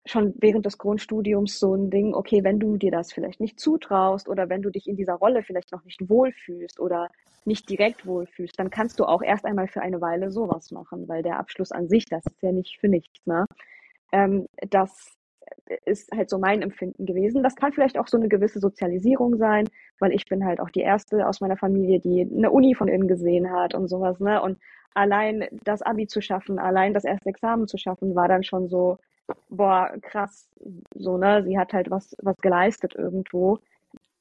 [0.05, 4.27] schon während des Grundstudiums so ein Ding, okay, wenn du dir das vielleicht nicht zutraust
[4.27, 7.09] oder wenn du dich in dieser Rolle vielleicht noch nicht wohlfühlst oder
[7.45, 11.23] nicht direkt wohlfühlst, dann kannst du auch erst einmal für eine Weile sowas machen, weil
[11.23, 13.45] der Abschluss an sich, das ist ja nicht für nichts, ne?
[14.11, 15.17] Ähm, das
[15.85, 17.43] ist halt so mein Empfinden gewesen.
[17.43, 19.67] Das kann vielleicht auch so eine gewisse Sozialisierung sein,
[19.99, 23.07] weil ich bin halt auch die erste aus meiner Familie, die eine Uni von innen
[23.07, 24.41] gesehen hat und sowas, ne?
[24.41, 24.59] Und
[24.93, 28.97] allein das Abi zu schaffen, allein das erste Examen zu schaffen, war dann schon so,
[29.50, 30.50] boah, krass,
[30.96, 31.44] so, ne?
[31.44, 33.60] Sie hat halt was, was geleistet irgendwo.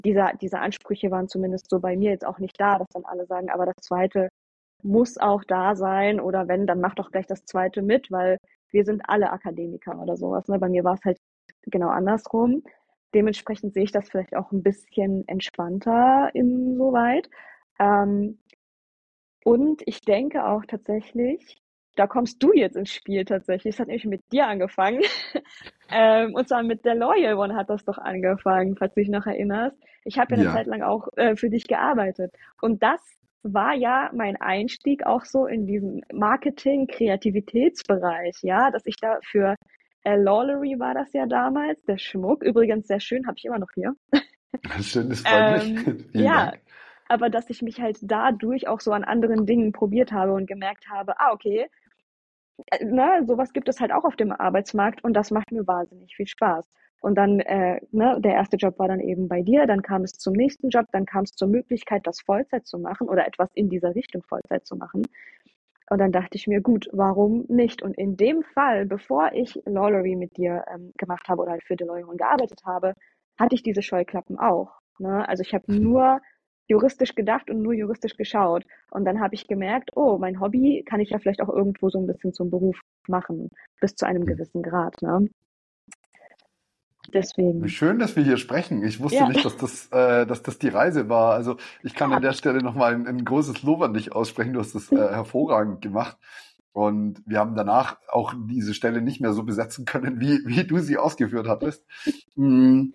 [0.04, 3.26] Dieser, diese Ansprüche waren zumindest so bei mir jetzt auch nicht da, dass dann alle
[3.26, 4.28] sagen, aber das zweite
[4.82, 8.38] muss auch da sein oder wenn, dann mach doch gleich das zweite mit, weil
[8.70, 10.48] wir sind alle Akademiker oder sowas.
[10.48, 10.58] Ne?
[10.58, 11.18] Bei mir war es halt
[11.62, 12.62] genau andersrum.
[13.14, 17.28] Dementsprechend sehe ich das vielleicht auch ein bisschen entspannter insoweit.
[17.78, 18.38] Ähm,
[19.44, 21.59] und ich denke auch tatsächlich,
[21.96, 23.74] da kommst du jetzt ins Spiel tatsächlich.
[23.74, 25.02] Es hat nämlich mit dir angefangen.
[25.90, 29.26] ähm, und zwar mit der Loyal One hat das doch angefangen, falls du dich noch
[29.26, 29.76] erinnerst.
[30.04, 30.54] Ich habe ja eine ja.
[30.54, 32.32] Zeit lang auch äh, für dich gearbeitet.
[32.60, 33.00] Und das
[33.42, 39.56] war ja mein Einstieg auch so in diesen Marketing-Kreativitätsbereich, ja, dass ich da für
[40.04, 43.68] äh, Lawlery war das ja damals, der Schmuck, übrigens sehr schön, habe ich immer noch
[43.74, 43.94] hier.
[44.82, 45.84] Schön, das freut ähm, mich.
[46.12, 46.60] ja, Dank.
[47.10, 50.88] Aber dass ich mich halt dadurch auch so an anderen Dingen probiert habe und gemerkt
[50.88, 51.68] habe, ah, okay,
[52.66, 56.14] äh, ne, sowas gibt es halt auch auf dem Arbeitsmarkt und das macht mir wahnsinnig
[56.14, 56.70] viel Spaß.
[57.00, 60.12] Und dann, äh, ne, der erste Job war dann eben bei dir, dann kam es
[60.12, 63.70] zum nächsten Job, dann kam es zur Möglichkeit, das Vollzeit zu machen oder etwas in
[63.70, 65.02] dieser Richtung Vollzeit zu machen.
[65.90, 67.82] Und dann dachte ich mir, gut, warum nicht?
[67.82, 71.74] Und in dem Fall, bevor ich Lawlery mit dir ähm, gemacht habe oder halt für
[71.74, 72.94] DeLorean gearbeitet habe,
[73.38, 74.78] hatte ich diese Scheuklappen auch.
[74.98, 75.28] Ne?
[75.28, 76.20] Also ich habe nur
[76.70, 78.64] juristisch gedacht und nur juristisch geschaut.
[78.90, 81.98] Und dann habe ich gemerkt, oh, mein Hobby kann ich ja vielleicht auch irgendwo so
[81.98, 85.02] ein bisschen zum Beruf machen, bis zu einem gewissen Grad.
[85.02, 85.28] Ne?
[87.12, 87.68] Deswegen.
[87.68, 88.84] Schön, dass wir hier sprechen.
[88.84, 89.28] Ich wusste ja.
[89.28, 91.34] nicht, dass das, äh, dass das die Reise war.
[91.34, 94.52] Also ich kann an der Stelle nochmal ein, ein großes Lob an dich aussprechen.
[94.52, 96.18] Du hast das äh, hervorragend gemacht.
[96.72, 100.78] Und wir haben danach auch diese Stelle nicht mehr so besetzen können, wie, wie du
[100.78, 101.84] sie ausgeführt hattest.
[102.36, 102.92] Mm.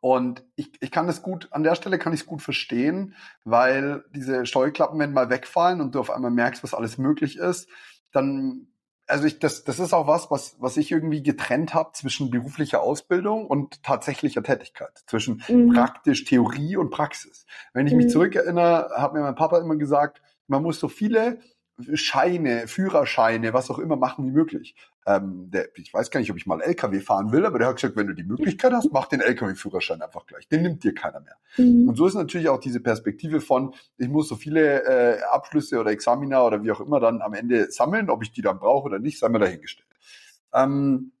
[0.00, 4.04] Und ich, ich kann es gut, an der Stelle kann ich es gut verstehen, weil
[4.14, 7.68] diese Steuerklappen, wenn mal wegfallen und du auf einmal merkst, was alles möglich ist,
[8.12, 8.66] dann
[9.10, 12.80] also ich, das, das ist auch was, was, was ich irgendwie getrennt habe zwischen beruflicher
[12.80, 15.72] Ausbildung und tatsächlicher Tätigkeit, zwischen mhm.
[15.72, 17.44] praktisch Theorie und Praxis.
[17.72, 18.10] Wenn ich mich mhm.
[18.10, 21.40] zurückerinnere, hat mir mein Papa immer gesagt, man muss so viele
[21.94, 24.74] Scheine, Führerscheine, was auch immer machen wie möglich.
[25.06, 27.76] Ähm, der, ich weiß gar nicht, ob ich mal LKW fahren will, aber der hat
[27.76, 30.48] gesagt, wenn du die Möglichkeit hast, mach den LKW-Führerschein einfach gleich.
[30.48, 31.36] Den nimmt dir keiner mehr.
[31.56, 31.88] Mhm.
[31.88, 35.90] Und so ist natürlich auch diese Perspektive von, ich muss so viele äh, Abschlüsse oder
[35.90, 38.98] Examina oder wie auch immer dann am Ende sammeln, ob ich die dann brauche oder
[38.98, 39.88] nicht, sei mir dahingestellt.
[40.52, 41.12] Ähm,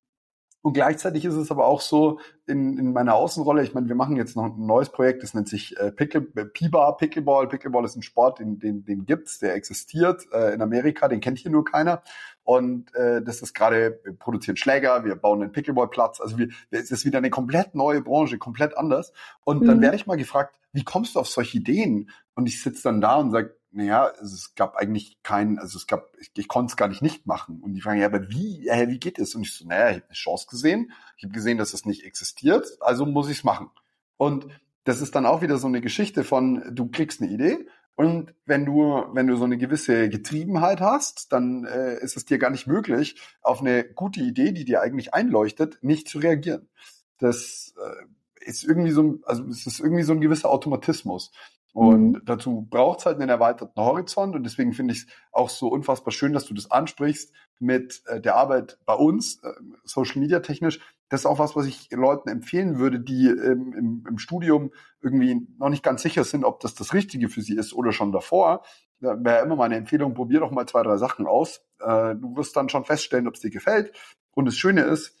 [0.62, 4.16] und gleichzeitig ist es aber auch so in, in meiner Außenrolle, ich meine, wir machen
[4.16, 7.48] jetzt noch ein neues Projekt, das nennt sich äh, Pickle, äh, Piba Pickleball.
[7.48, 11.38] Pickleball ist ein Sport, den, den, den gibt's, der existiert äh, in Amerika, den kennt
[11.38, 12.02] hier nur keiner.
[12.50, 16.20] Und äh, das ist gerade, wir produzieren Schläger, wir bauen einen Pickleballplatz.
[16.20, 19.12] Also wir, es ist wieder eine komplett neue Branche, komplett anders.
[19.44, 19.66] Und mhm.
[19.68, 22.10] dann werde ich mal gefragt, wie kommst du auf solche Ideen?
[22.34, 26.12] Und ich sitze dann da und sage, naja, es gab eigentlich keinen, also es gab,
[26.18, 27.60] ich, ich konnte es gar nicht nicht machen.
[27.62, 29.36] Und die fragen, ja, aber wie, äh, wie geht es?
[29.36, 32.04] Und ich so, naja, ich habe eine Chance gesehen, ich habe gesehen, dass es nicht
[32.04, 33.70] existiert, also muss ich es machen.
[34.16, 34.48] Und
[34.82, 37.68] das ist dann auch wieder so eine Geschichte von, du kriegst eine Idee
[38.00, 42.38] und wenn du, wenn du so eine gewisse Getriebenheit hast, dann äh, ist es dir
[42.38, 46.70] gar nicht möglich, auf eine gute Idee, die dir eigentlich einleuchtet, nicht zu reagieren.
[47.18, 51.30] Das äh, ist irgendwie so, also es ist irgendwie so ein gewisser Automatismus.
[51.74, 52.22] Und mhm.
[52.24, 56.10] dazu braucht es halt einen erweiterten Horizont und deswegen finde ich es auch so unfassbar
[56.10, 59.52] schön, dass du das ansprichst mit äh, der Arbeit bei uns, äh,
[59.84, 60.80] Social Media technisch.
[61.10, 64.70] Das ist auch was, was ich Leuten empfehlen würde, die ähm, im, im Studium
[65.02, 68.12] irgendwie noch nicht ganz sicher sind, ob das das Richtige für sie ist oder schon
[68.12, 68.62] davor.
[69.00, 71.62] Da wäre immer meine Empfehlung, probier doch mal zwei, drei Sachen aus.
[71.80, 73.92] Äh, du wirst dann schon feststellen, ob es dir gefällt.
[74.32, 75.16] Und das Schöne ist,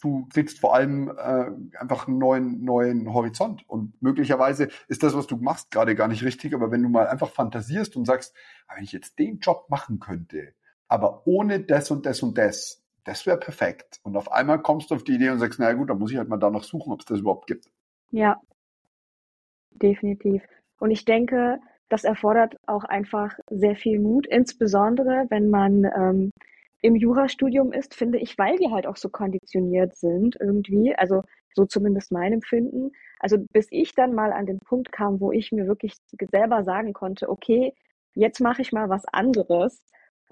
[0.00, 3.68] du kriegst vor allem äh, einfach einen neuen, neuen Horizont.
[3.68, 6.54] Und möglicherweise ist das, was du machst, gerade gar nicht richtig.
[6.54, 8.34] Aber wenn du mal einfach fantasierst und sagst,
[8.68, 10.54] ah, wenn ich jetzt den Job machen könnte,
[10.88, 14.00] aber ohne das und das und das, das wäre perfekt.
[14.02, 16.18] Und auf einmal kommst du auf die Idee und sagst, naja gut, dann muss ich
[16.18, 17.66] halt mal danach suchen, ob es das überhaupt gibt.
[18.10, 18.40] Ja,
[19.70, 20.42] definitiv.
[20.78, 26.30] Und ich denke, das erfordert auch einfach sehr viel Mut, insbesondere wenn man ähm,
[26.80, 31.22] im Jurastudium ist, finde ich, weil wir halt auch so konditioniert sind irgendwie, also
[31.54, 32.92] so zumindest mein Empfinden.
[33.20, 35.94] Also bis ich dann mal an den Punkt kam, wo ich mir wirklich
[36.30, 37.74] selber sagen konnte, okay,
[38.14, 39.82] jetzt mache ich mal was anderes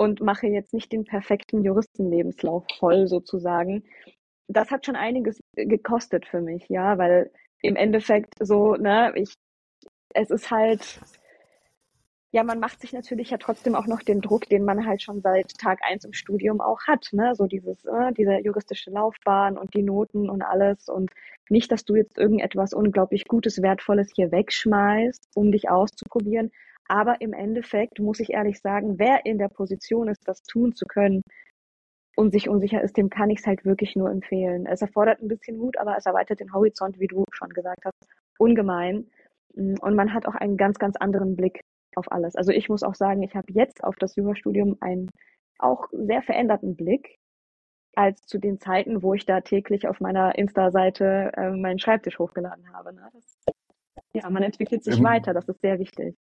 [0.00, 3.84] und mache jetzt nicht den perfekten Juristenlebenslauf voll sozusagen.
[4.48, 9.34] Das hat schon einiges gekostet für mich, ja, weil im Endeffekt so, ne, ich,
[10.14, 11.00] es ist halt,
[12.32, 15.20] ja, man macht sich natürlich ja trotzdem auch noch den Druck, den man halt schon
[15.20, 17.34] seit Tag eins im Studium auch hat, ne?
[17.34, 21.10] So dieses, äh, diese juristische Laufbahn und die Noten und alles und
[21.50, 26.52] nicht, dass du jetzt irgendetwas unglaublich Gutes, Wertvolles hier wegschmeißt, um dich auszuprobieren.
[26.90, 30.86] Aber im Endeffekt muss ich ehrlich sagen, wer in der Position ist, das tun zu
[30.86, 31.22] können
[32.16, 34.66] und sich unsicher ist, dem kann ich es halt wirklich nur empfehlen.
[34.66, 37.94] Es erfordert ein bisschen Mut, aber es erweitert den Horizont, wie du schon gesagt hast,
[38.40, 39.08] ungemein.
[39.54, 41.60] Und man hat auch einen ganz, ganz anderen Blick
[41.94, 42.34] auf alles.
[42.34, 45.10] Also ich muss auch sagen, ich habe jetzt auf das Jurastudium einen
[45.60, 47.14] auch sehr veränderten Blick
[47.94, 52.72] als zu den Zeiten, wo ich da täglich auf meiner Insta-Seite äh, meinen Schreibtisch hochgeladen
[52.72, 52.92] habe.
[52.92, 53.08] Ne?
[53.12, 53.54] Das,
[54.12, 56.16] ja, man entwickelt sich ähm, weiter, das ist sehr wichtig.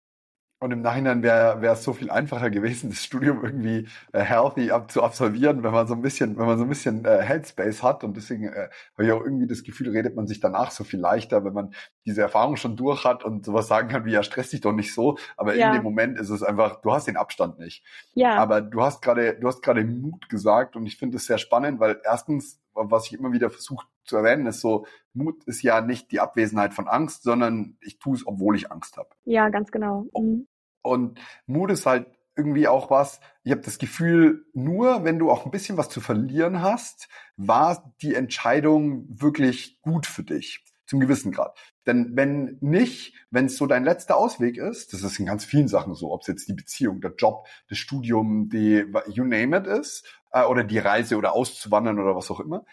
[0.58, 4.90] Und im Nachhinein wäre es so viel einfacher gewesen, das Studium irgendwie äh, healthy ab,
[4.90, 8.04] zu absolvieren, wenn man so ein bisschen, wenn man so ein bisschen äh, Headspace hat.
[8.04, 11.00] Und deswegen äh, habe ich auch irgendwie das Gefühl, redet man sich danach so viel
[11.00, 11.74] leichter, wenn man
[12.06, 14.94] diese Erfahrung schon durch hat und sowas sagen kann wie, ja, stress dich doch nicht
[14.94, 15.18] so.
[15.36, 15.68] Aber ja.
[15.68, 17.84] in dem Moment ist es einfach, du hast den Abstand nicht.
[18.14, 18.36] Ja.
[18.36, 21.80] Aber du hast gerade, du hast gerade Mut gesagt und ich finde es sehr spannend,
[21.80, 26.10] weil erstens, was ich immer wieder versuche zu erwähnen, ist so, Mut ist ja nicht
[26.12, 29.10] die Abwesenheit von Angst, sondern ich tue es, obwohl ich Angst habe.
[29.24, 30.06] Ja, ganz genau.
[30.16, 30.46] Mhm.
[30.82, 35.46] Und Mut ist halt irgendwie auch was, ich habe das Gefühl, nur wenn du auch
[35.46, 41.32] ein bisschen was zu verlieren hast, war die Entscheidung wirklich gut für dich, zum gewissen
[41.32, 41.58] Grad.
[41.86, 45.68] Denn wenn nicht, wenn es so dein letzter Ausweg ist, das ist in ganz vielen
[45.68, 49.66] Sachen so, ob es jetzt die Beziehung, der Job, das Studium, die you name it
[49.66, 52.64] ist, äh, oder die Reise oder auszuwandern oder was auch immer,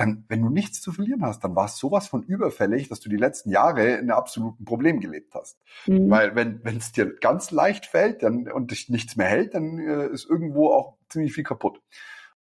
[0.00, 3.10] dann, wenn du nichts zu verlieren hast, dann war es sowas von überfällig, dass du
[3.10, 5.60] die letzten Jahre in einem absoluten Problem gelebt hast.
[5.86, 6.08] Mhm.
[6.08, 10.06] Weil wenn es dir ganz leicht fällt dann, und dich nichts mehr hält, dann äh,
[10.06, 11.82] ist irgendwo auch ziemlich viel kaputt.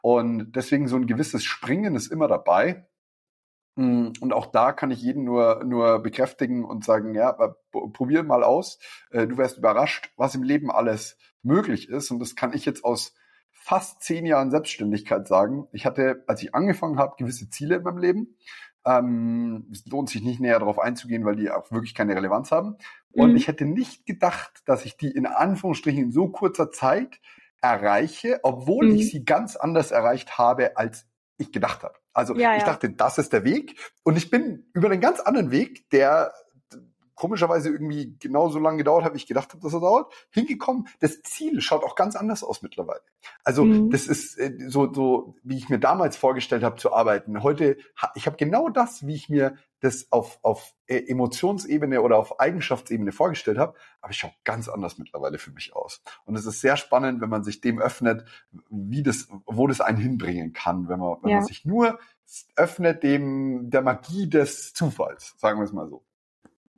[0.03, 2.87] Und deswegen so ein gewisses Springen ist immer dabei.
[3.77, 7.33] Mm, und auch da kann ich jeden nur, nur bekräftigen und sagen, ja,
[7.73, 8.79] probier mal aus.
[9.11, 12.11] Äh, du wirst überrascht, was im Leben alles möglich ist.
[12.11, 13.15] Und das kann ich jetzt aus
[13.67, 15.67] fast zehn Jahren Selbstständigkeit sagen.
[15.73, 18.37] Ich hatte, als ich angefangen habe, gewisse Ziele in meinem Leben.
[18.85, 22.77] Ähm, es lohnt sich nicht näher darauf einzugehen, weil die auch wirklich keine Relevanz haben.
[23.11, 23.37] Und mhm.
[23.37, 27.21] ich hätte nicht gedacht, dass ich die in Anführungsstrichen in so kurzer Zeit
[27.61, 28.95] erreiche, obwohl mhm.
[28.95, 31.05] ich sie ganz anders erreicht habe, als
[31.37, 31.97] ich gedacht habe.
[32.13, 32.67] Also ja, ich ja.
[32.67, 33.81] dachte, das ist der Weg.
[34.05, 36.33] Und ich bin über einen ganz anderen Weg, der
[37.17, 40.87] komischerweise irgendwie genauso lange gedauert hat, wie ich gedacht habe, dass er dauert, hingekommen.
[41.01, 43.03] Das Ziel schaut auch ganz anders aus mittlerweile.
[43.43, 43.91] Also mhm.
[43.91, 47.43] das ist äh, so, so, wie ich mir damals vorgestellt habe zu arbeiten.
[47.43, 47.79] Heute,
[48.15, 53.13] ich habe genau das, wie ich mir das auf, auf äh, Emotionsebene oder auf Eigenschaftsebene
[53.13, 56.03] vorgestellt habe, aber es schaut ganz anders mittlerweile für mich aus.
[56.25, 58.25] Und es ist sehr spannend, wenn man sich dem öffnet,
[58.71, 61.37] wie das, wo das einen hinbringen kann, wenn man, wenn ja.
[61.39, 61.99] man sich nur
[62.57, 66.06] öffnet dem der Magie des Zufalls, sagen wir es mal so.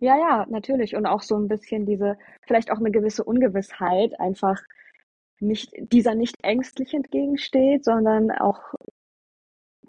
[0.01, 0.95] Ja, ja, natürlich.
[0.95, 4.61] Und auch so ein bisschen diese, vielleicht auch eine gewisse Ungewissheit einfach
[5.41, 8.75] nicht, dieser nicht ängstlich entgegensteht, sondern auch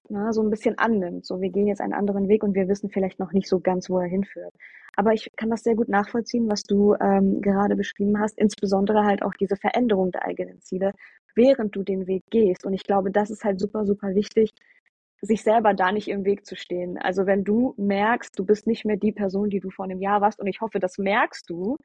[0.09, 1.25] na, so ein bisschen annimmt.
[1.25, 3.89] So, wir gehen jetzt einen anderen Weg und wir wissen vielleicht noch nicht so ganz,
[3.89, 4.53] wo er hinführt.
[4.95, 9.21] Aber ich kann das sehr gut nachvollziehen, was du ähm, gerade beschrieben hast, insbesondere halt
[9.21, 10.93] auch diese Veränderung der eigenen Ziele,
[11.35, 12.65] während du den Weg gehst.
[12.65, 14.51] Und ich glaube, das ist halt super, super wichtig,
[15.21, 16.97] sich selber da nicht im Weg zu stehen.
[16.97, 20.21] Also wenn du merkst, du bist nicht mehr die Person, die du vor einem Jahr
[20.21, 21.77] warst, und ich hoffe, das merkst du,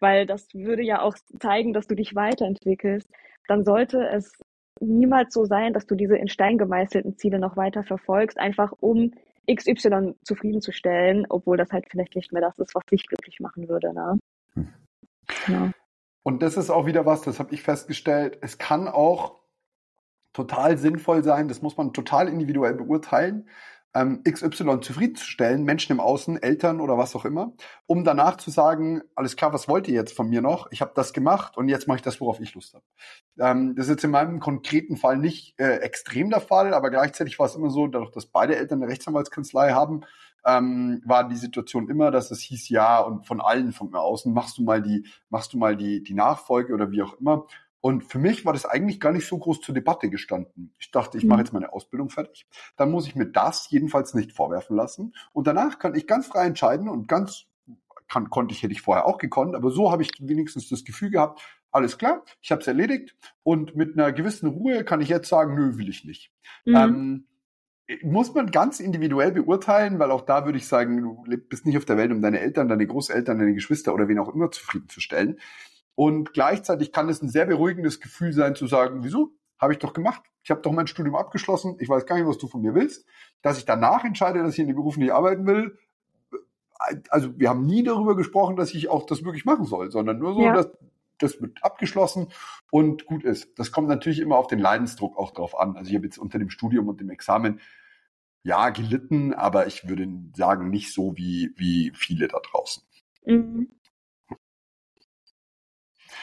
[0.00, 3.08] weil das würde ja auch zeigen, dass du dich weiterentwickelst,
[3.48, 4.32] dann sollte es
[4.80, 9.12] niemals so sein, dass du diese in Stein gemeißelten Ziele noch weiter verfolgst, einfach um
[9.50, 13.92] XY zufriedenzustellen, obwohl das halt vielleicht nicht mehr das ist, was dich glücklich machen würde.
[13.92, 14.18] Ne?
[14.54, 14.68] Hm.
[15.48, 15.72] Ja.
[16.24, 18.38] Und das ist auch wieder was, das habe ich festgestellt.
[18.42, 19.41] Es kann auch
[20.32, 23.48] total sinnvoll sein, das muss man total individuell beurteilen,
[23.94, 27.52] ähm, XY zufriedenzustellen, Menschen im Außen, Eltern oder was auch immer,
[27.86, 30.68] um danach zu sagen, alles klar, was wollt ihr jetzt von mir noch?
[30.70, 32.84] Ich habe das gemacht und jetzt mache ich das, worauf ich Lust habe.
[33.38, 37.38] Ähm, das ist jetzt in meinem konkreten Fall nicht äh, extrem der Fall, aber gleichzeitig
[37.38, 40.02] war es immer so, dadurch, dass beide Eltern eine Rechtsanwaltskanzlei haben,
[40.44, 44.32] ähm, war die Situation immer, dass es hieß ja und von allen von mir außen
[44.32, 47.46] machst du mal die, machst du mal die die Nachfolge oder wie auch immer.
[47.82, 50.72] Und für mich war das eigentlich gar nicht so groß zur Debatte gestanden.
[50.78, 51.44] Ich dachte, ich mache mhm.
[51.44, 52.46] jetzt meine Ausbildung fertig.
[52.76, 55.14] Dann muss ich mir das jedenfalls nicht vorwerfen lassen.
[55.32, 57.46] Und danach kann ich ganz frei entscheiden und ganz
[58.08, 61.10] kann, konnte ich, hätte ich vorher auch gekonnt, aber so habe ich wenigstens das Gefühl
[61.10, 61.40] gehabt,
[61.70, 65.54] alles klar, ich habe es erledigt und mit einer gewissen Ruhe kann ich jetzt sagen,
[65.54, 66.30] nö, will ich nicht.
[66.66, 66.76] Mhm.
[66.76, 67.26] Ähm,
[68.02, 71.84] muss man ganz individuell beurteilen, weil auch da würde ich sagen, du bist nicht auf
[71.84, 75.38] der Welt, um deine Eltern, deine Großeltern, deine Geschwister oder wen auch immer zufriedenzustellen.
[75.94, 79.32] Und gleichzeitig kann es ein sehr beruhigendes Gefühl sein zu sagen, wieso?
[79.58, 80.22] Habe ich doch gemacht.
[80.42, 81.76] Ich habe doch mein Studium abgeschlossen.
[81.78, 83.06] Ich weiß gar nicht, was du von mir willst.
[83.42, 85.78] Dass ich danach entscheide, dass ich in den Berufen nicht arbeiten will.
[87.10, 90.34] Also wir haben nie darüber gesprochen, dass ich auch das wirklich machen soll, sondern nur
[90.34, 90.52] so, ja.
[90.52, 90.70] dass
[91.18, 92.28] das wird abgeschlossen
[92.70, 93.56] und gut ist.
[93.58, 95.76] Das kommt natürlich immer auf den Leidensdruck auch drauf an.
[95.76, 97.60] Also ich habe jetzt unter dem Studium und dem Examen
[98.42, 102.82] ja gelitten, aber ich würde sagen, nicht so wie, wie viele da draußen.
[103.24, 103.68] Mhm.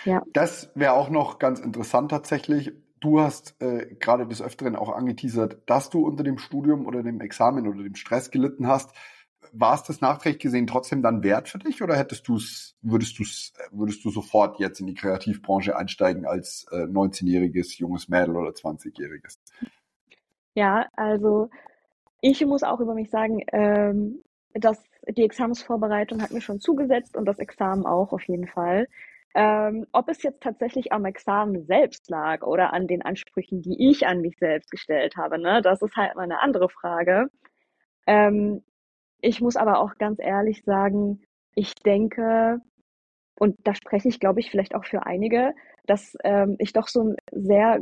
[0.05, 0.23] Ja.
[0.33, 2.73] Das wäre auch noch ganz interessant tatsächlich.
[2.99, 7.21] Du hast äh, gerade des Öfteren auch angeteasert, dass du unter dem Studium oder dem
[7.21, 8.93] Examen oder dem Stress gelitten hast.
[9.51, 13.17] War es das nachträglich gesehen trotzdem dann wert für dich oder hättest du es, würdest
[13.17, 13.23] du
[13.71, 19.39] würdest du sofort jetzt in die Kreativbranche einsteigen als äh, 19-jähriges junges Mädel oder 20-jähriges?
[20.53, 21.49] Ja, also
[22.21, 24.21] ich muss auch über mich sagen, ähm,
[24.53, 28.87] dass die Examensvorbereitung hat mir schon zugesetzt und das Examen auch auf jeden Fall.
[29.35, 34.07] Ähm, ob es jetzt tatsächlich am Examen selbst lag oder an den Ansprüchen, die ich
[34.07, 37.27] an mich selbst gestellt habe, ne, das ist halt mal eine andere Frage.
[38.07, 38.63] Ähm,
[39.21, 41.21] ich muss aber auch ganz ehrlich sagen,
[41.55, 42.59] ich denke,
[43.39, 45.53] und da spreche ich, glaube ich, vielleicht auch für einige,
[45.85, 47.81] dass ähm, ich doch so ein sehr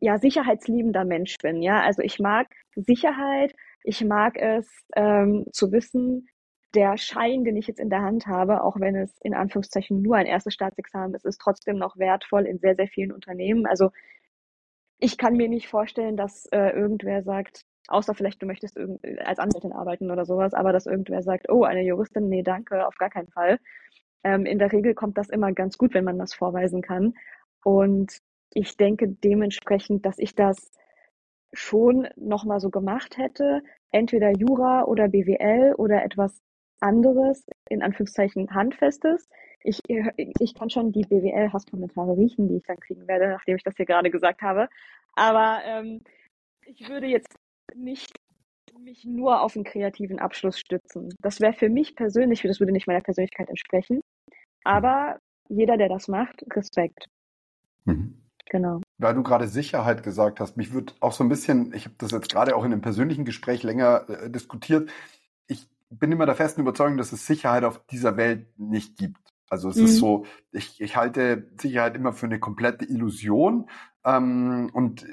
[0.00, 1.62] ja, sicherheitsliebender Mensch bin.
[1.62, 3.54] Ja, also ich mag Sicherheit.
[3.84, 6.28] Ich mag es ähm, zu wissen,
[6.74, 10.16] der Schein, den ich jetzt in der Hand habe, auch wenn es in Anführungszeichen nur
[10.16, 13.66] ein erstes Staatsexamen ist, ist trotzdem noch wertvoll in sehr, sehr vielen Unternehmen.
[13.66, 13.90] Also
[14.98, 18.78] ich kann mir nicht vorstellen, dass äh, irgendwer sagt, außer vielleicht du möchtest
[19.24, 22.96] als Anwältin arbeiten oder sowas, aber dass irgendwer sagt, oh, eine Juristin, nee, danke, auf
[22.96, 23.58] gar keinen Fall.
[24.24, 27.14] Ähm, in der Regel kommt das immer ganz gut, wenn man das vorweisen kann.
[27.62, 28.18] Und
[28.52, 30.72] ich denke dementsprechend, dass ich das
[31.52, 36.42] schon nochmal so gemacht hätte, entweder Jura oder BWL oder etwas
[36.80, 39.28] anderes, in Anführungszeichen Handfestes.
[39.62, 43.76] Ich, ich kann schon die BWL-Hasskommentare riechen, die ich dann kriegen werde, nachdem ich das
[43.76, 44.68] hier gerade gesagt habe.
[45.14, 46.02] Aber ähm,
[46.66, 47.34] ich würde jetzt
[47.74, 48.16] nicht
[48.78, 51.14] mich nur auf einen kreativen Abschluss stützen.
[51.20, 54.00] Das wäre für mich persönlich, das würde nicht meiner Persönlichkeit entsprechen.
[54.64, 57.06] Aber jeder, der das macht, Respekt.
[57.84, 58.22] Mhm.
[58.48, 58.80] Genau.
[58.98, 62.12] Weil du gerade Sicherheit gesagt hast, mich wird auch so ein bisschen, ich habe das
[62.12, 64.90] jetzt gerade auch in einem persönlichen Gespräch länger äh, diskutiert,
[65.48, 69.20] ich bin immer der festen Überzeugung, dass es Sicherheit auf dieser Welt nicht gibt.
[69.48, 69.84] Also es mhm.
[69.84, 73.68] ist so, ich, ich halte Sicherheit immer für eine komplette Illusion.
[74.04, 75.06] Ähm, und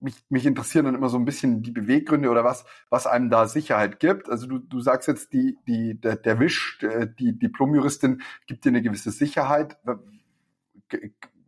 [0.00, 3.46] mich, mich interessieren dann immer so ein bisschen die Beweggründe oder was, was einem da
[3.48, 4.30] Sicherheit gibt.
[4.30, 6.78] Also du, du sagst jetzt, die, die, der, der Wisch,
[7.18, 9.78] die Diplomjuristin gibt dir eine gewisse Sicherheit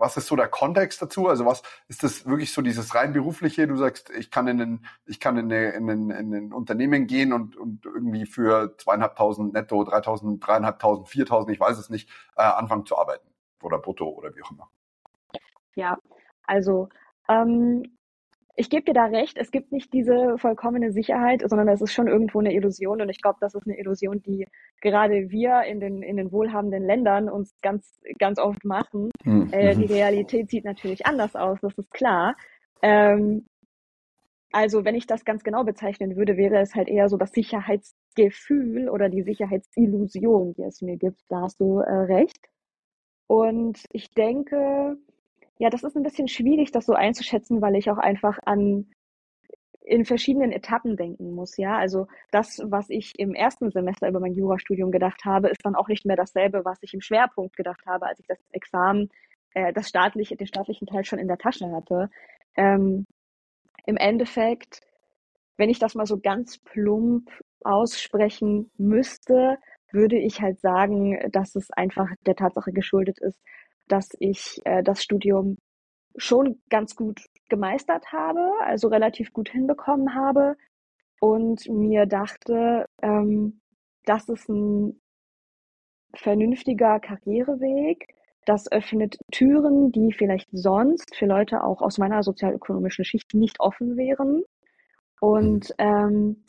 [0.02, 1.28] was ist so der Kontext dazu?
[1.28, 3.68] Also was ist das wirklich so dieses rein berufliche?
[3.68, 7.06] Du sagst, ich kann in ein, ich kann in, eine, in, ein, in ein Unternehmen
[7.06, 12.42] gehen und, und irgendwie für zweieinhalbtausend netto, dreitausend, dreieinhalbtausend, viertausend, ich weiß es nicht, äh,
[12.42, 13.28] anfangen zu arbeiten
[13.62, 14.68] oder brutto oder wie auch immer.
[15.76, 15.96] Ja,
[16.48, 16.88] also
[17.28, 17.96] ähm,
[18.54, 22.06] ich gebe dir da recht, es gibt nicht diese vollkommene Sicherheit, sondern es ist schon
[22.06, 23.00] irgendwo eine Illusion.
[23.00, 24.46] Und ich glaube, das ist eine Illusion, die
[24.80, 29.10] gerade wir in den, in den wohlhabenden Ländern uns ganz, ganz oft machen.
[29.24, 29.48] Mhm.
[29.52, 32.36] Äh, die Realität sieht natürlich anders aus, das ist klar.
[32.82, 33.46] Ähm,
[34.52, 38.90] also wenn ich das ganz genau bezeichnen würde, wäre es halt eher so das Sicherheitsgefühl
[38.90, 41.22] oder die Sicherheitsillusion, die es mir gibt.
[41.30, 42.50] Da hast du äh, recht.
[43.26, 44.98] Und ich denke,
[45.58, 48.86] ja, das ist ein bisschen schwierig, das so einzuschätzen, weil ich auch einfach an
[49.84, 51.76] in verschiedenen Etappen denken muss, ja.
[51.76, 55.88] Also das, was ich im ersten Semester über mein Jurastudium gedacht habe, ist dann auch
[55.88, 59.10] nicht mehr dasselbe, was ich im Schwerpunkt gedacht habe, als ich das Examen,
[59.54, 62.10] äh, das staatliche, den staatlichen Teil schon in der Tasche hatte.
[62.56, 63.06] Ähm,
[63.86, 64.80] Im Endeffekt,
[65.56, 67.30] wenn ich das mal so ganz plump
[67.64, 69.58] aussprechen müsste,
[69.92, 73.38] würde ich halt sagen, dass es einfach der Tatsache geschuldet ist,
[73.88, 75.58] dass ich äh, das Studium
[76.16, 80.56] schon ganz gut gemeistert habe, also relativ gut hinbekommen habe
[81.20, 83.60] und mir dachte, ähm,
[84.04, 85.00] das ist ein
[86.14, 88.08] vernünftiger Karriereweg.
[88.44, 93.96] Das öffnet Türen, die vielleicht sonst für Leute auch aus meiner sozialökonomischen Schicht nicht offen
[93.96, 94.42] wären.
[95.20, 96.44] Und ähm,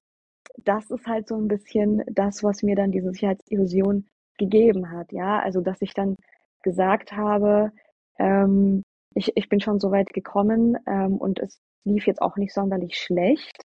[0.57, 4.07] das ist halt so ein bisschen das, was mir dann diese Sicherheitsillusion
[4.39, 5.11] gegeben hat.
[5.11, 6.15] Ja, also dass ich dann
[6.63, 7.71] gesagt habe,
[8.17, 8.83] ähm,
[9.15, 12.97] ich, ich bin schon so weit gekommen ähm, und es lief jetzt auch nicht sonderlich
[12.97, 13.57] schlecht.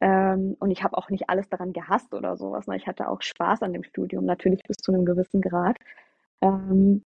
[0.00, 2.66] Ähm, und ich habe auch nicht alles daran gehasst oder sowas.
[2.66, 2.76] Ne?
[2.76, 5.76] Ich hatte auch Spaß an dem Studium, natürlich bis zu einem gewissen Grad.
[6.40, 7.04] Ähm,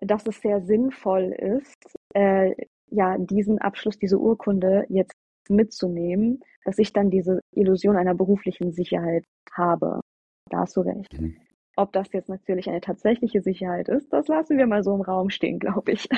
[0.00, 2.54] dass es sehr sinnvoll ist, äh,
[2.90, 5.14] ja, diesen Abschluss, diese Urkunde jetzt
[5.48, 10.00] mitzunehmen, dass ich dann diese Illusion einer beruflichen Sicherheit habe.
[10.48, 11.20] Da hast du recht.
[11.20, 11.36] Mhm.
[11.76, 15.30] Ob das jetzt natürlich eine tatsächliche Sicherheit ist, das lassen wir mal so im Raum
[15.30, 16.08] stehen, glaube ich.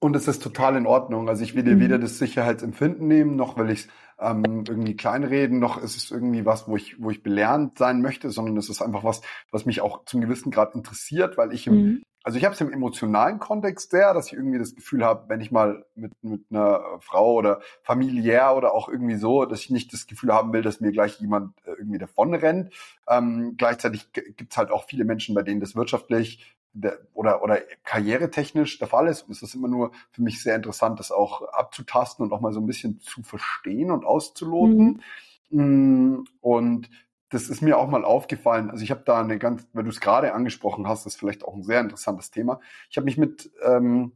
[0.00, 1.28] Und es ist total in Ordnung.
[1.28, 1.80] Also ich will dir mhm.
[1.80, 3.88] weder das Sicherheitsempfinden nehmen, noch will ich es
[4.20, 8.30] ähm, irgendwie kleinreden, noch ist es irgendwie was, wo ich, wo ich belernt sein möchte,
[8.30, 11.74] sondern es ist einfach was, was mich auch zum gewissen Grad interessiert, weil ich im,
[11.74, 12.02] mhm.
[12.28, 15.40] Also ich habe es im emotionalen Kontext sehr, dass ich irgendwie das Gefühl habe, wenn
[15.40, 19.94] ich mal mit, mit einer Frau oder familiär oder auch irgendwie so, dass ich nicht
[19.94, 22.74] das Gefühl haben will, dass mir gleich jemand äh, irgendwie davon rennt.
[23.08, 28.78] Ähm, gleichzeitig gibt's halt auch viele Menschen, bei denen das wirtschaftlich der, oder, oder karrieretechnisch
[28.78, 29.22] der Fall ist.
[29.22, 32.52] Und es ist immer nur für mich sehr interessant, das auch abzutasten und auch mal
[32.52, 35.02] so ein bisschen zu verstehen und auszuloten.
[35.48, 36.26] Mhm.
[36.42, 36.90] Und
[37.30, 38.70] das ist mir auch mal aufgefallen.
[38.70, 41.44] Also ich habe da eine ganz, weil du es gerade angesprochen hast, das ist vielleicht
[41.44, 42.60] auch ein sehr interessantes Thema.
[42.90, 44.12] Ich habe mich mit ähm,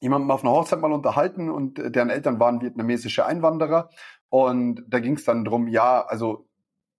[0.00, 3.90] jemandem auf einer Hochzeit mal unterhalten und deren Eltern waren vietnamesische Einwanderer.
[4.30, 6.46] Und da ging es dann drum, ja, also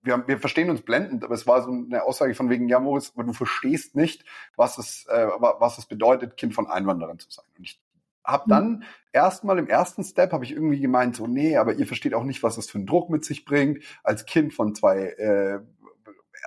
[0.03, 3.11] wir, wir verstehen uns blendend, aber es war so eine Aussage von wegen, ja, Moritz,
[3.15, 4.25] aber du verstehst nicht,
[4.55, 7.45] was es, äh, was es bedeutet, Kind von Einwanderern zu sein.
[7.57, 7.79] Und ich
[8.23, 8.83] habe dann mhm.
[9.11, 12.43] erstmal im ersten Step habe ich irgendwie gemeint, so, nee, aber ihr versteht auch nicht,
[12.43, 15.59] was das für einen Druck mit sich bringt, als Kind von zwei äh,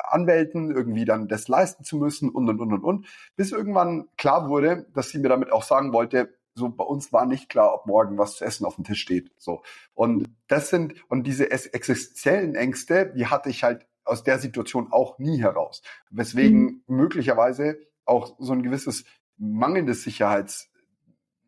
[0.03, 3.07] Anwälten irgendwie dann das leisten zu müssen und und und und und,
[3.37, 7.27] bis irgendwann klar wurde, dass sie mir damit auch sagen wollte, so bei uns war
[7.27, 9.33] nicht klar, ob morgen was zu essen auf dem Tisch steht.
[9.39, 9.63] So.
[9.93, 15.19] Und das sind, und diese existenziellen Ängste, die hatte ich halt aus der Situation auch
[15.19, 15.83] nie heraus.
[16.11, 16.97] Weswegen mhm.
[16.97, 19.05] möglicherweise auch so ein gewisses
[19.37, 20.71] mangelndes Sicherheits,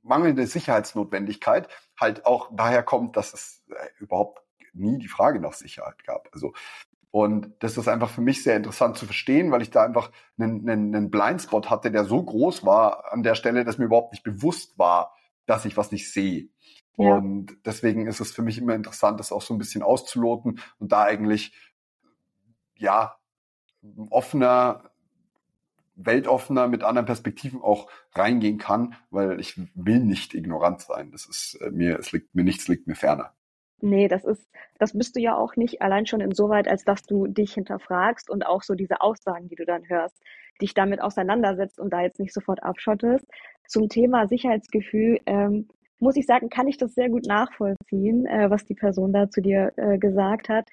[0.07, 4.43] mangelnde Sicherheitsnotwendigkeit halt auch daher kommt, dass es äh, überhaupt
[4.73, 6.29] nie die Frage nach Sicherheit gab.
[6.33, 6.53] Also
[7.11, 10.69] und das ist einfach für mich sehr interessant zu verstehen, weil ich da einfach einen,
[10.69, 14.23] einen, einen Blindspot hatte, der so groß war an der Stelle, dass mir überhaupt nicht
[14.23, 16.51] bewusst war, dass ich was nicht sehe.
[16.99, 17.15] Ja.
[17.15, 20.93] Und deswegen ist es für mich immer interessant, das auch so ein bisschen auszuloten und
[20.93, 21.55] da eigentlich,
[22.77, 23.17] ja,
[24.11, 24.91] offener,
[25.97, 31.11] weltoffener mit anderen Perspektiven auch reingehen kann, weil ich will nicht ignorant sein.
[31.11, 33.33] Das ist äh, mir, es liegt mir nichts, liegt mir ferner.
[33.81, 37.27] Nee, das ist, das bist du ja auch nicht allein schon insoweit, als dass du
[37.27, 40.23] dich hinterfragst und auch so diese Aussagen, die du dann hörst,
[40.63, 43.27] dich damit auseinandersetzt und da jetzt nicht sofort abschottest.
[43.69, 45.69] Zum Thema Sicherheitsgefühl ähm,
[45.99, 49.43] muss ich sagen, kann ich das sehr gut nachvollziehen, äh, was die Person da zu
[49.43, 50.69] dir äh, gesagt hat.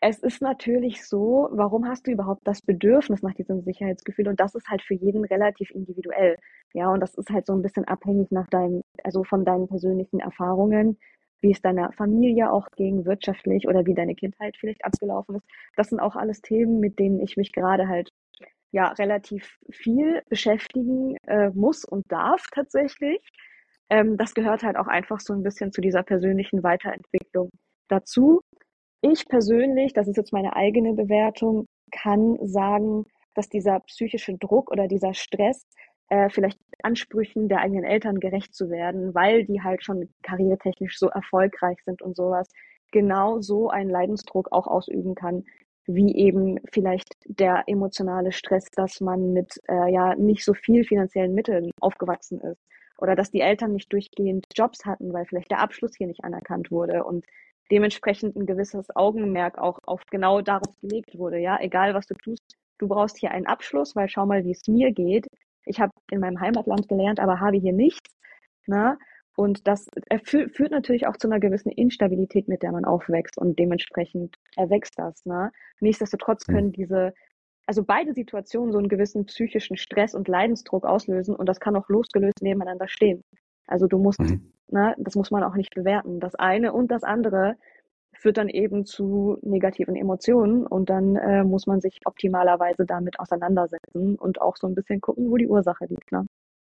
[0.00, 4.28] Es ist natürlich so, warum hast du überhaupt das Bedürfnis nach diesem Sicherheitsgefühl?
[4.28, 6.36] Und das ist halt für jeden relativ individuell.
[6.72, 10.20] Ja, und das ist halt so ein bisschen abhängig nach deinem, also von deinen persönlichen
[10.20, 10.98] Erfahrungen
[11.40, 15.46] wie es deiner Familie auch ging, wirtschaftlich oder wie deine Kindheit vielleicht abgelaufen ist.
[15.76, 18.10] Das sind auch alles Themen, mit denen ich mich gerade halt
[18.72, 23.20] ja relativ viel beschäftigen äh, muss und darf tatsächlich.
[23.90, 27.50] Ähm, das gehört halt auch einfach so ein bisschen zu dieser persönlichen Weiterentwicklung
[27.88, 28.42] dazu.
[29.00, 34.88] Ich persönlich, das ist jetzt meine eigene Bewertung, kann sagen, dass dieser psychische Druck oder
[34.88, 35.66] dieser Stress
[36.08, 41.08] äh, vielleicht Ansprüchen der eigenen Eltern gerecht zu werden, weil die halt schon karrieretechnisch so
[41.08, 42.48] erfolgreich sind und sowas,
[42.90, 45.44] genau so einen Leidensdruck auch ausüben kann,
[45.86, 51.34] wie eben vielleicht der emotionale Stress, dass man mit äh, ja nicht so viel finanziellen
[51.34, 52.60] Mitteln aufgewachsen ist
[52.98, 56.70] oder dass die Eltern nicht durchgehend Jobs hatten, weil vielleicht der Abschluss hier nicht anerkannt
[56.70, 57.24] wurde und
[57.70, 61.38] dementsprechend ein gewisses Augenmerk auch auf genau darauf gelegt wurde.
[61.38, 64.66] Ja, egal was du tust, du brauchst hier einen Abschluss, weil schau mal, wie es
[64.68, 65.26] mir geht
[65.68, 68.10] ich habe in meinem Heimatland gelernt, aber habe hier nichts.
[68.66, 68.98] Ne?
[69.36, 69.86] Und das
[70.24, 75.24] führt natürlich auch zu einer gewissen Instabilität, mit der man aufwächst und dementsprechend erwächst das.
[75.24, 75.52] Ne?
[75.80, 76.54] Nichtsdestotrotz hm.
[76.54, 77.14] können diese,
[77.66, 81.88] also beide Situationen so einen gewissen psychischen Stress und Leidensdruck auslösen und das kann auch
[81.88, 83.22] losgelöst nebeneinander stehen.
[83.66, 84.52] Also du musst, mhm.
[84.70, 86.20] Ne, das muss man auch nicht bewerten.
[86.20, 87.56] Das eine und das andere
[88.12, 94.16] führt dann eben zu negativen Emotionen und dann äh, muss man sich optimalerweise damit auseinandersetzen
[94.16, 96.10] und auch so ein bisschen gucken, wo die Ursache liegt.
[96.10, 96.26] Ne?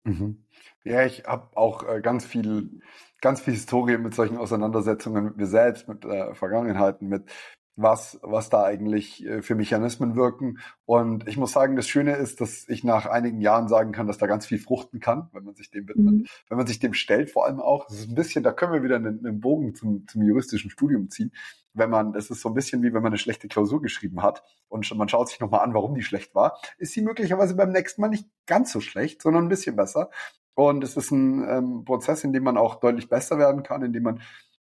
[0.04, 0.44] Mhm.
[0.84, 2.82] Ja, ich habe auch äh, ganz viel,
[3.22, 7.24] ganz viel Historie mit solchen Auseinandersetzungen mit mir selbst, mit äh, Vergangenheiten, mit
[7.82, 10.60] was, was da eigentlich äh, für Mechanismen wirken.
[10.86, 14.18] Und ich muss sagen, das Schöne ist, dass ich nach einigen Jahren sagen kann, dass
[14.18, 16.26] da ganz viel fruchten kann, wenn man sich dem widmet, mhm.
[16.50, 17.88] wenn man sich dem stellt, vor allem auch.
[17.88, 21.10] Das ist ein bisschen, da können wir wieder einen, einen Bogen zum, zum juristischen Studium
[21.10, 21.32] ziehen.
[21.74, 24.44] Wenn man, das ist so ein bisschen wie wenn man eine schlechte Klausur geschrieben hat
[24.68, 28.02] und man schaut sich nochmal an, warum die schlecht war, ist sie möglicherweise beim nächsten
[28.02, 30.10] Mal nicht ganz so schlecht, sondern ein bisschen besser.
[30.56, 33.94] Und es ist ein ähm, Prozess, in dem man auch deutlich besser werden kann, in
[33.94, 34.22] dem man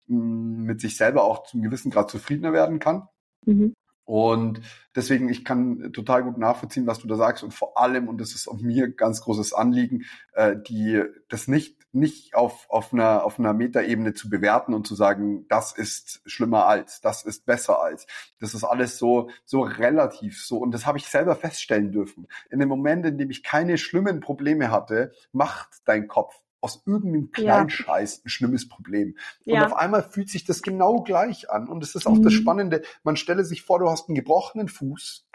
[0.07, 3.09] mit sich selber auch zum gewissen Grad zufriedener werden kann.
[3.45, 3.75] Mhm.
[4.07, 4.61] Und
[4.95, 7.43] deswegen, ich kann total gut nachvollziehen, was du da sagst.
[7.43, 11.79] Und vor allem, und das ist auch mir ganz großes Anliegen, äh, die das nicht
[11.93, 16.67] nicht auf auf einer auf einer Metaebene zu bewerten und zu sagen, das ist schlimmer
[16.67, 18.07] als, das ist besser als.
[18.41, 20.59] Das ist alles so so relativ so.
[20.59, 22.27] Und das habe ich selber feststellen dürfen.
[22.51, 26.35] In dem Moment, in dem ich keine schlimmen Probleme hatte, macht dein Kopf
[26.65, 27.75] aus irgendeinem kleinen ja.
[27.75, 29.17] Scheiß ein schlimmes Problem.
[29.45, 29.67] Und ja.
[29.67, 31.69] auf einmal fühlt sich das genau gleich an.
[31.69, 32.23] Und es ist auch mhm.
[32.23, 32.83] das Spannende.
[33.03, 35.29] Man stelle sich vor, du hast einen gebrochenen Fuß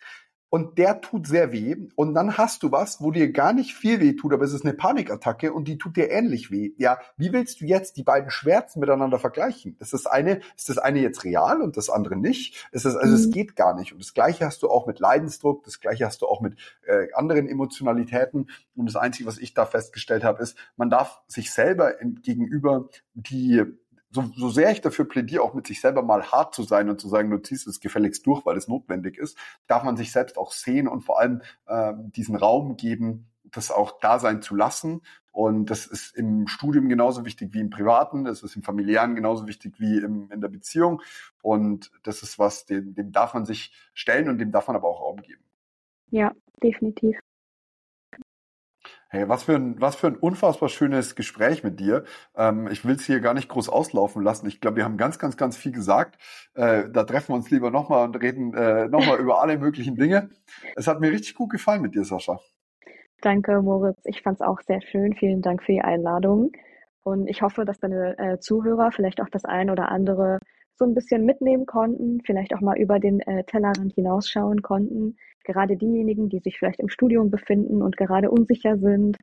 [0.50, 4.00] und der tut sehr weh und dann hast du was, wo dir gar nicht viel
[4.00, 6.72] weh tut, aber es ist eine Panikattacke und die tut dir ähnlich weh.
[6.78, 9.78] Ja, wie willst du jetzt die beiden Schmerzen miteinander vergleichen?
[9.80, 12.68] Ist das eine, ist das eine jetzt real und das andere nicht?
[12.72, 13.22] Ist das, also mhm.
[13.22, 13.94] es geht gar nicht.
[13.94, 17.08] Und das Gleiche hast du auch mit Leidensdruck, das Gleiche hast du auch mit äh,
[17.14, 18.50] anderen Emotionalitäten.
[18.76, 21.94] Und das Einzige, was ich da festgestellt habe, ist, man darf sich selber
[22.24, 23.64] gegenüber die
[24.12, 27.00] so, so sehr ich dafür plädiere, auch mit sich selber mal hart zu sein und
[27.00, 29.38] zu sagen, du ziehst es gefälligst durch, weil es notwendig ist,
[29.68, 34.00] darf man sich selbst auch sehen und vor allem äh, diesen Raum geben, das auch
[34.00, 35.02] da sein zu lassen.
[35.32, 39.48] Und das ist im Studium genauso wichtig wie im Privaten, das ist im Familiären genauso
[39.48, 41.02] wichtig wie im, in der Beziehung.
[41.42, 44.88] Und das ist was, dem, dem darf man sich stellen und dem darf man aber
[44.90, 45.44] auch Raum geben.
[46.10, 46.32] Ja,
[46.64, 47.20] definitiv.
[49.12, 52.04] Hey, was für ein, was für ein unfassbar schönes Gespräch mit dir.
[52.36, 54.48] Ähm, ich will es hier gar nicht groß auslaufen lassen.
[54.48, 56.22] Ich glaube, wir haben ganz, ganz, ganz viel gesagt.
[56.54, 60.30] Äh, da treffen wir uns lieber nochmal und reden äh, nochmal über alle möglichen Dinge.
[60.76, 62.40] Es hat mir richtig gut gefallen mit dir, Sascha.
[63.22, 64.00] Danke, Moritz.
[64.06, 65.16] Ich fand es auch sehr schön.
[65.16, 66.52] Vielen Dank für die Einladung.
[67.02, 70.38] Und ich hoffe, dass deine äh, Zuhörer vielleicht auch das ein oder andere
[70.76, 75.18] so ein bisschen mitnehmen konnten, vielleicht auch mal über den äh, Tellerrand hinausschauen konnten.
[75.50, 79.18] Gerade diejenigen, die sich vielleicht im Studium befinden und gerade unsicher sind,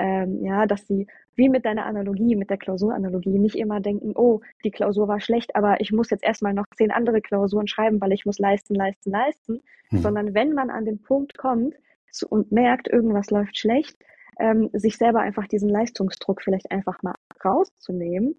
[0.00, 1.06] ähm, ja, dass sie
[1.36, 5.54] wie mit deiner Analogie, mit der Klausuranalogie, nicht immer denken, oh, die Klausur war schlecht,
[5.54, 9.12] aber ich muss jetzt erstmal noch zehn andere Klausuren schreiben, weil ich muss leisten, leisten,
[9.12, 9.60] leisten,
[9.90, 9.98] hm.
[10.00, 11.76] sondern wenn man an den Punkt kommt
[12.10, 13.96] zu, und merkt, irgendwas läuft schlecht,
[14.40, 17.14] ähm, sich selber einfach diesen Leistungsdruck vielleicht einfach mal
[17.44, 18.34] rauszunehmen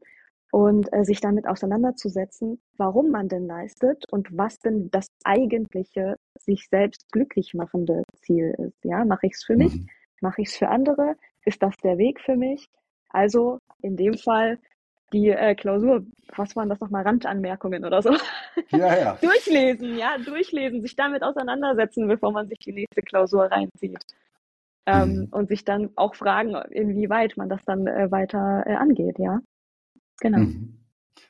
[0.51, 6.67] und äh, sich damit auseinanderzusetzen, warum man denn leistet und was denn das eigentliche sich
[6.69, 8.83] selbst glücklich machende Ziel ist.
[8.83, 9.75] Ja, mache ich es für mich?
[9.75, 9.87] Mhm.
[10.21, 11.15] Mache ich es für andere?
[11.45, 12.67] Ist das der Weg für mich?
[13.09, 14.59] Also in dem Fall
[15.13, 18.15] die äh, Klausur, was waren das nochmal, Randanmerkungen oder so?
[18.69, 19.17] Ja, ja.
[19.21, 23.99] durchlesen, ja, durchlesen, sich damit auseinandersetzen, bevor man sich die nächste Klausur reinzieht.
[24.85, 25.27] Ähm, mhm.
[25.31, 29.39] Und sich dann auch fragen, inwieweit man das dann äh, weiter äh, angeht, ja.
[30.19, 30.39] Genau.
[30.39, 30.79] Mhm.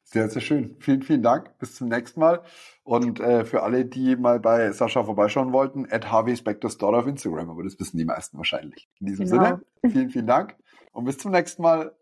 [0.04, 0.76] Sehr, sehr schön.
[0.80, 1.56] Vielen, vielen Dank.
[1.60, 2.42] Bis zum nächsten Mal.
[2.84, 7.06] Und äh, für alle, die mal bei Sascha vorbeischauen wollten, at Harvey Spector Store auf
[7.06, 8.90] Instagram, aber das wissen die meisten wahrscheinlich.
[9.00, 9.44] In diesem genau.
[9.44, 9.62] Sinne,
[9.94, 10.56] vielen, vielen Dank
[10.94, 11.96] und bis zum nächsten Mal.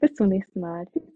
[0.00, 0.86] Bis zum nächsten Mal.
[0.92, 1.13] Tschüss.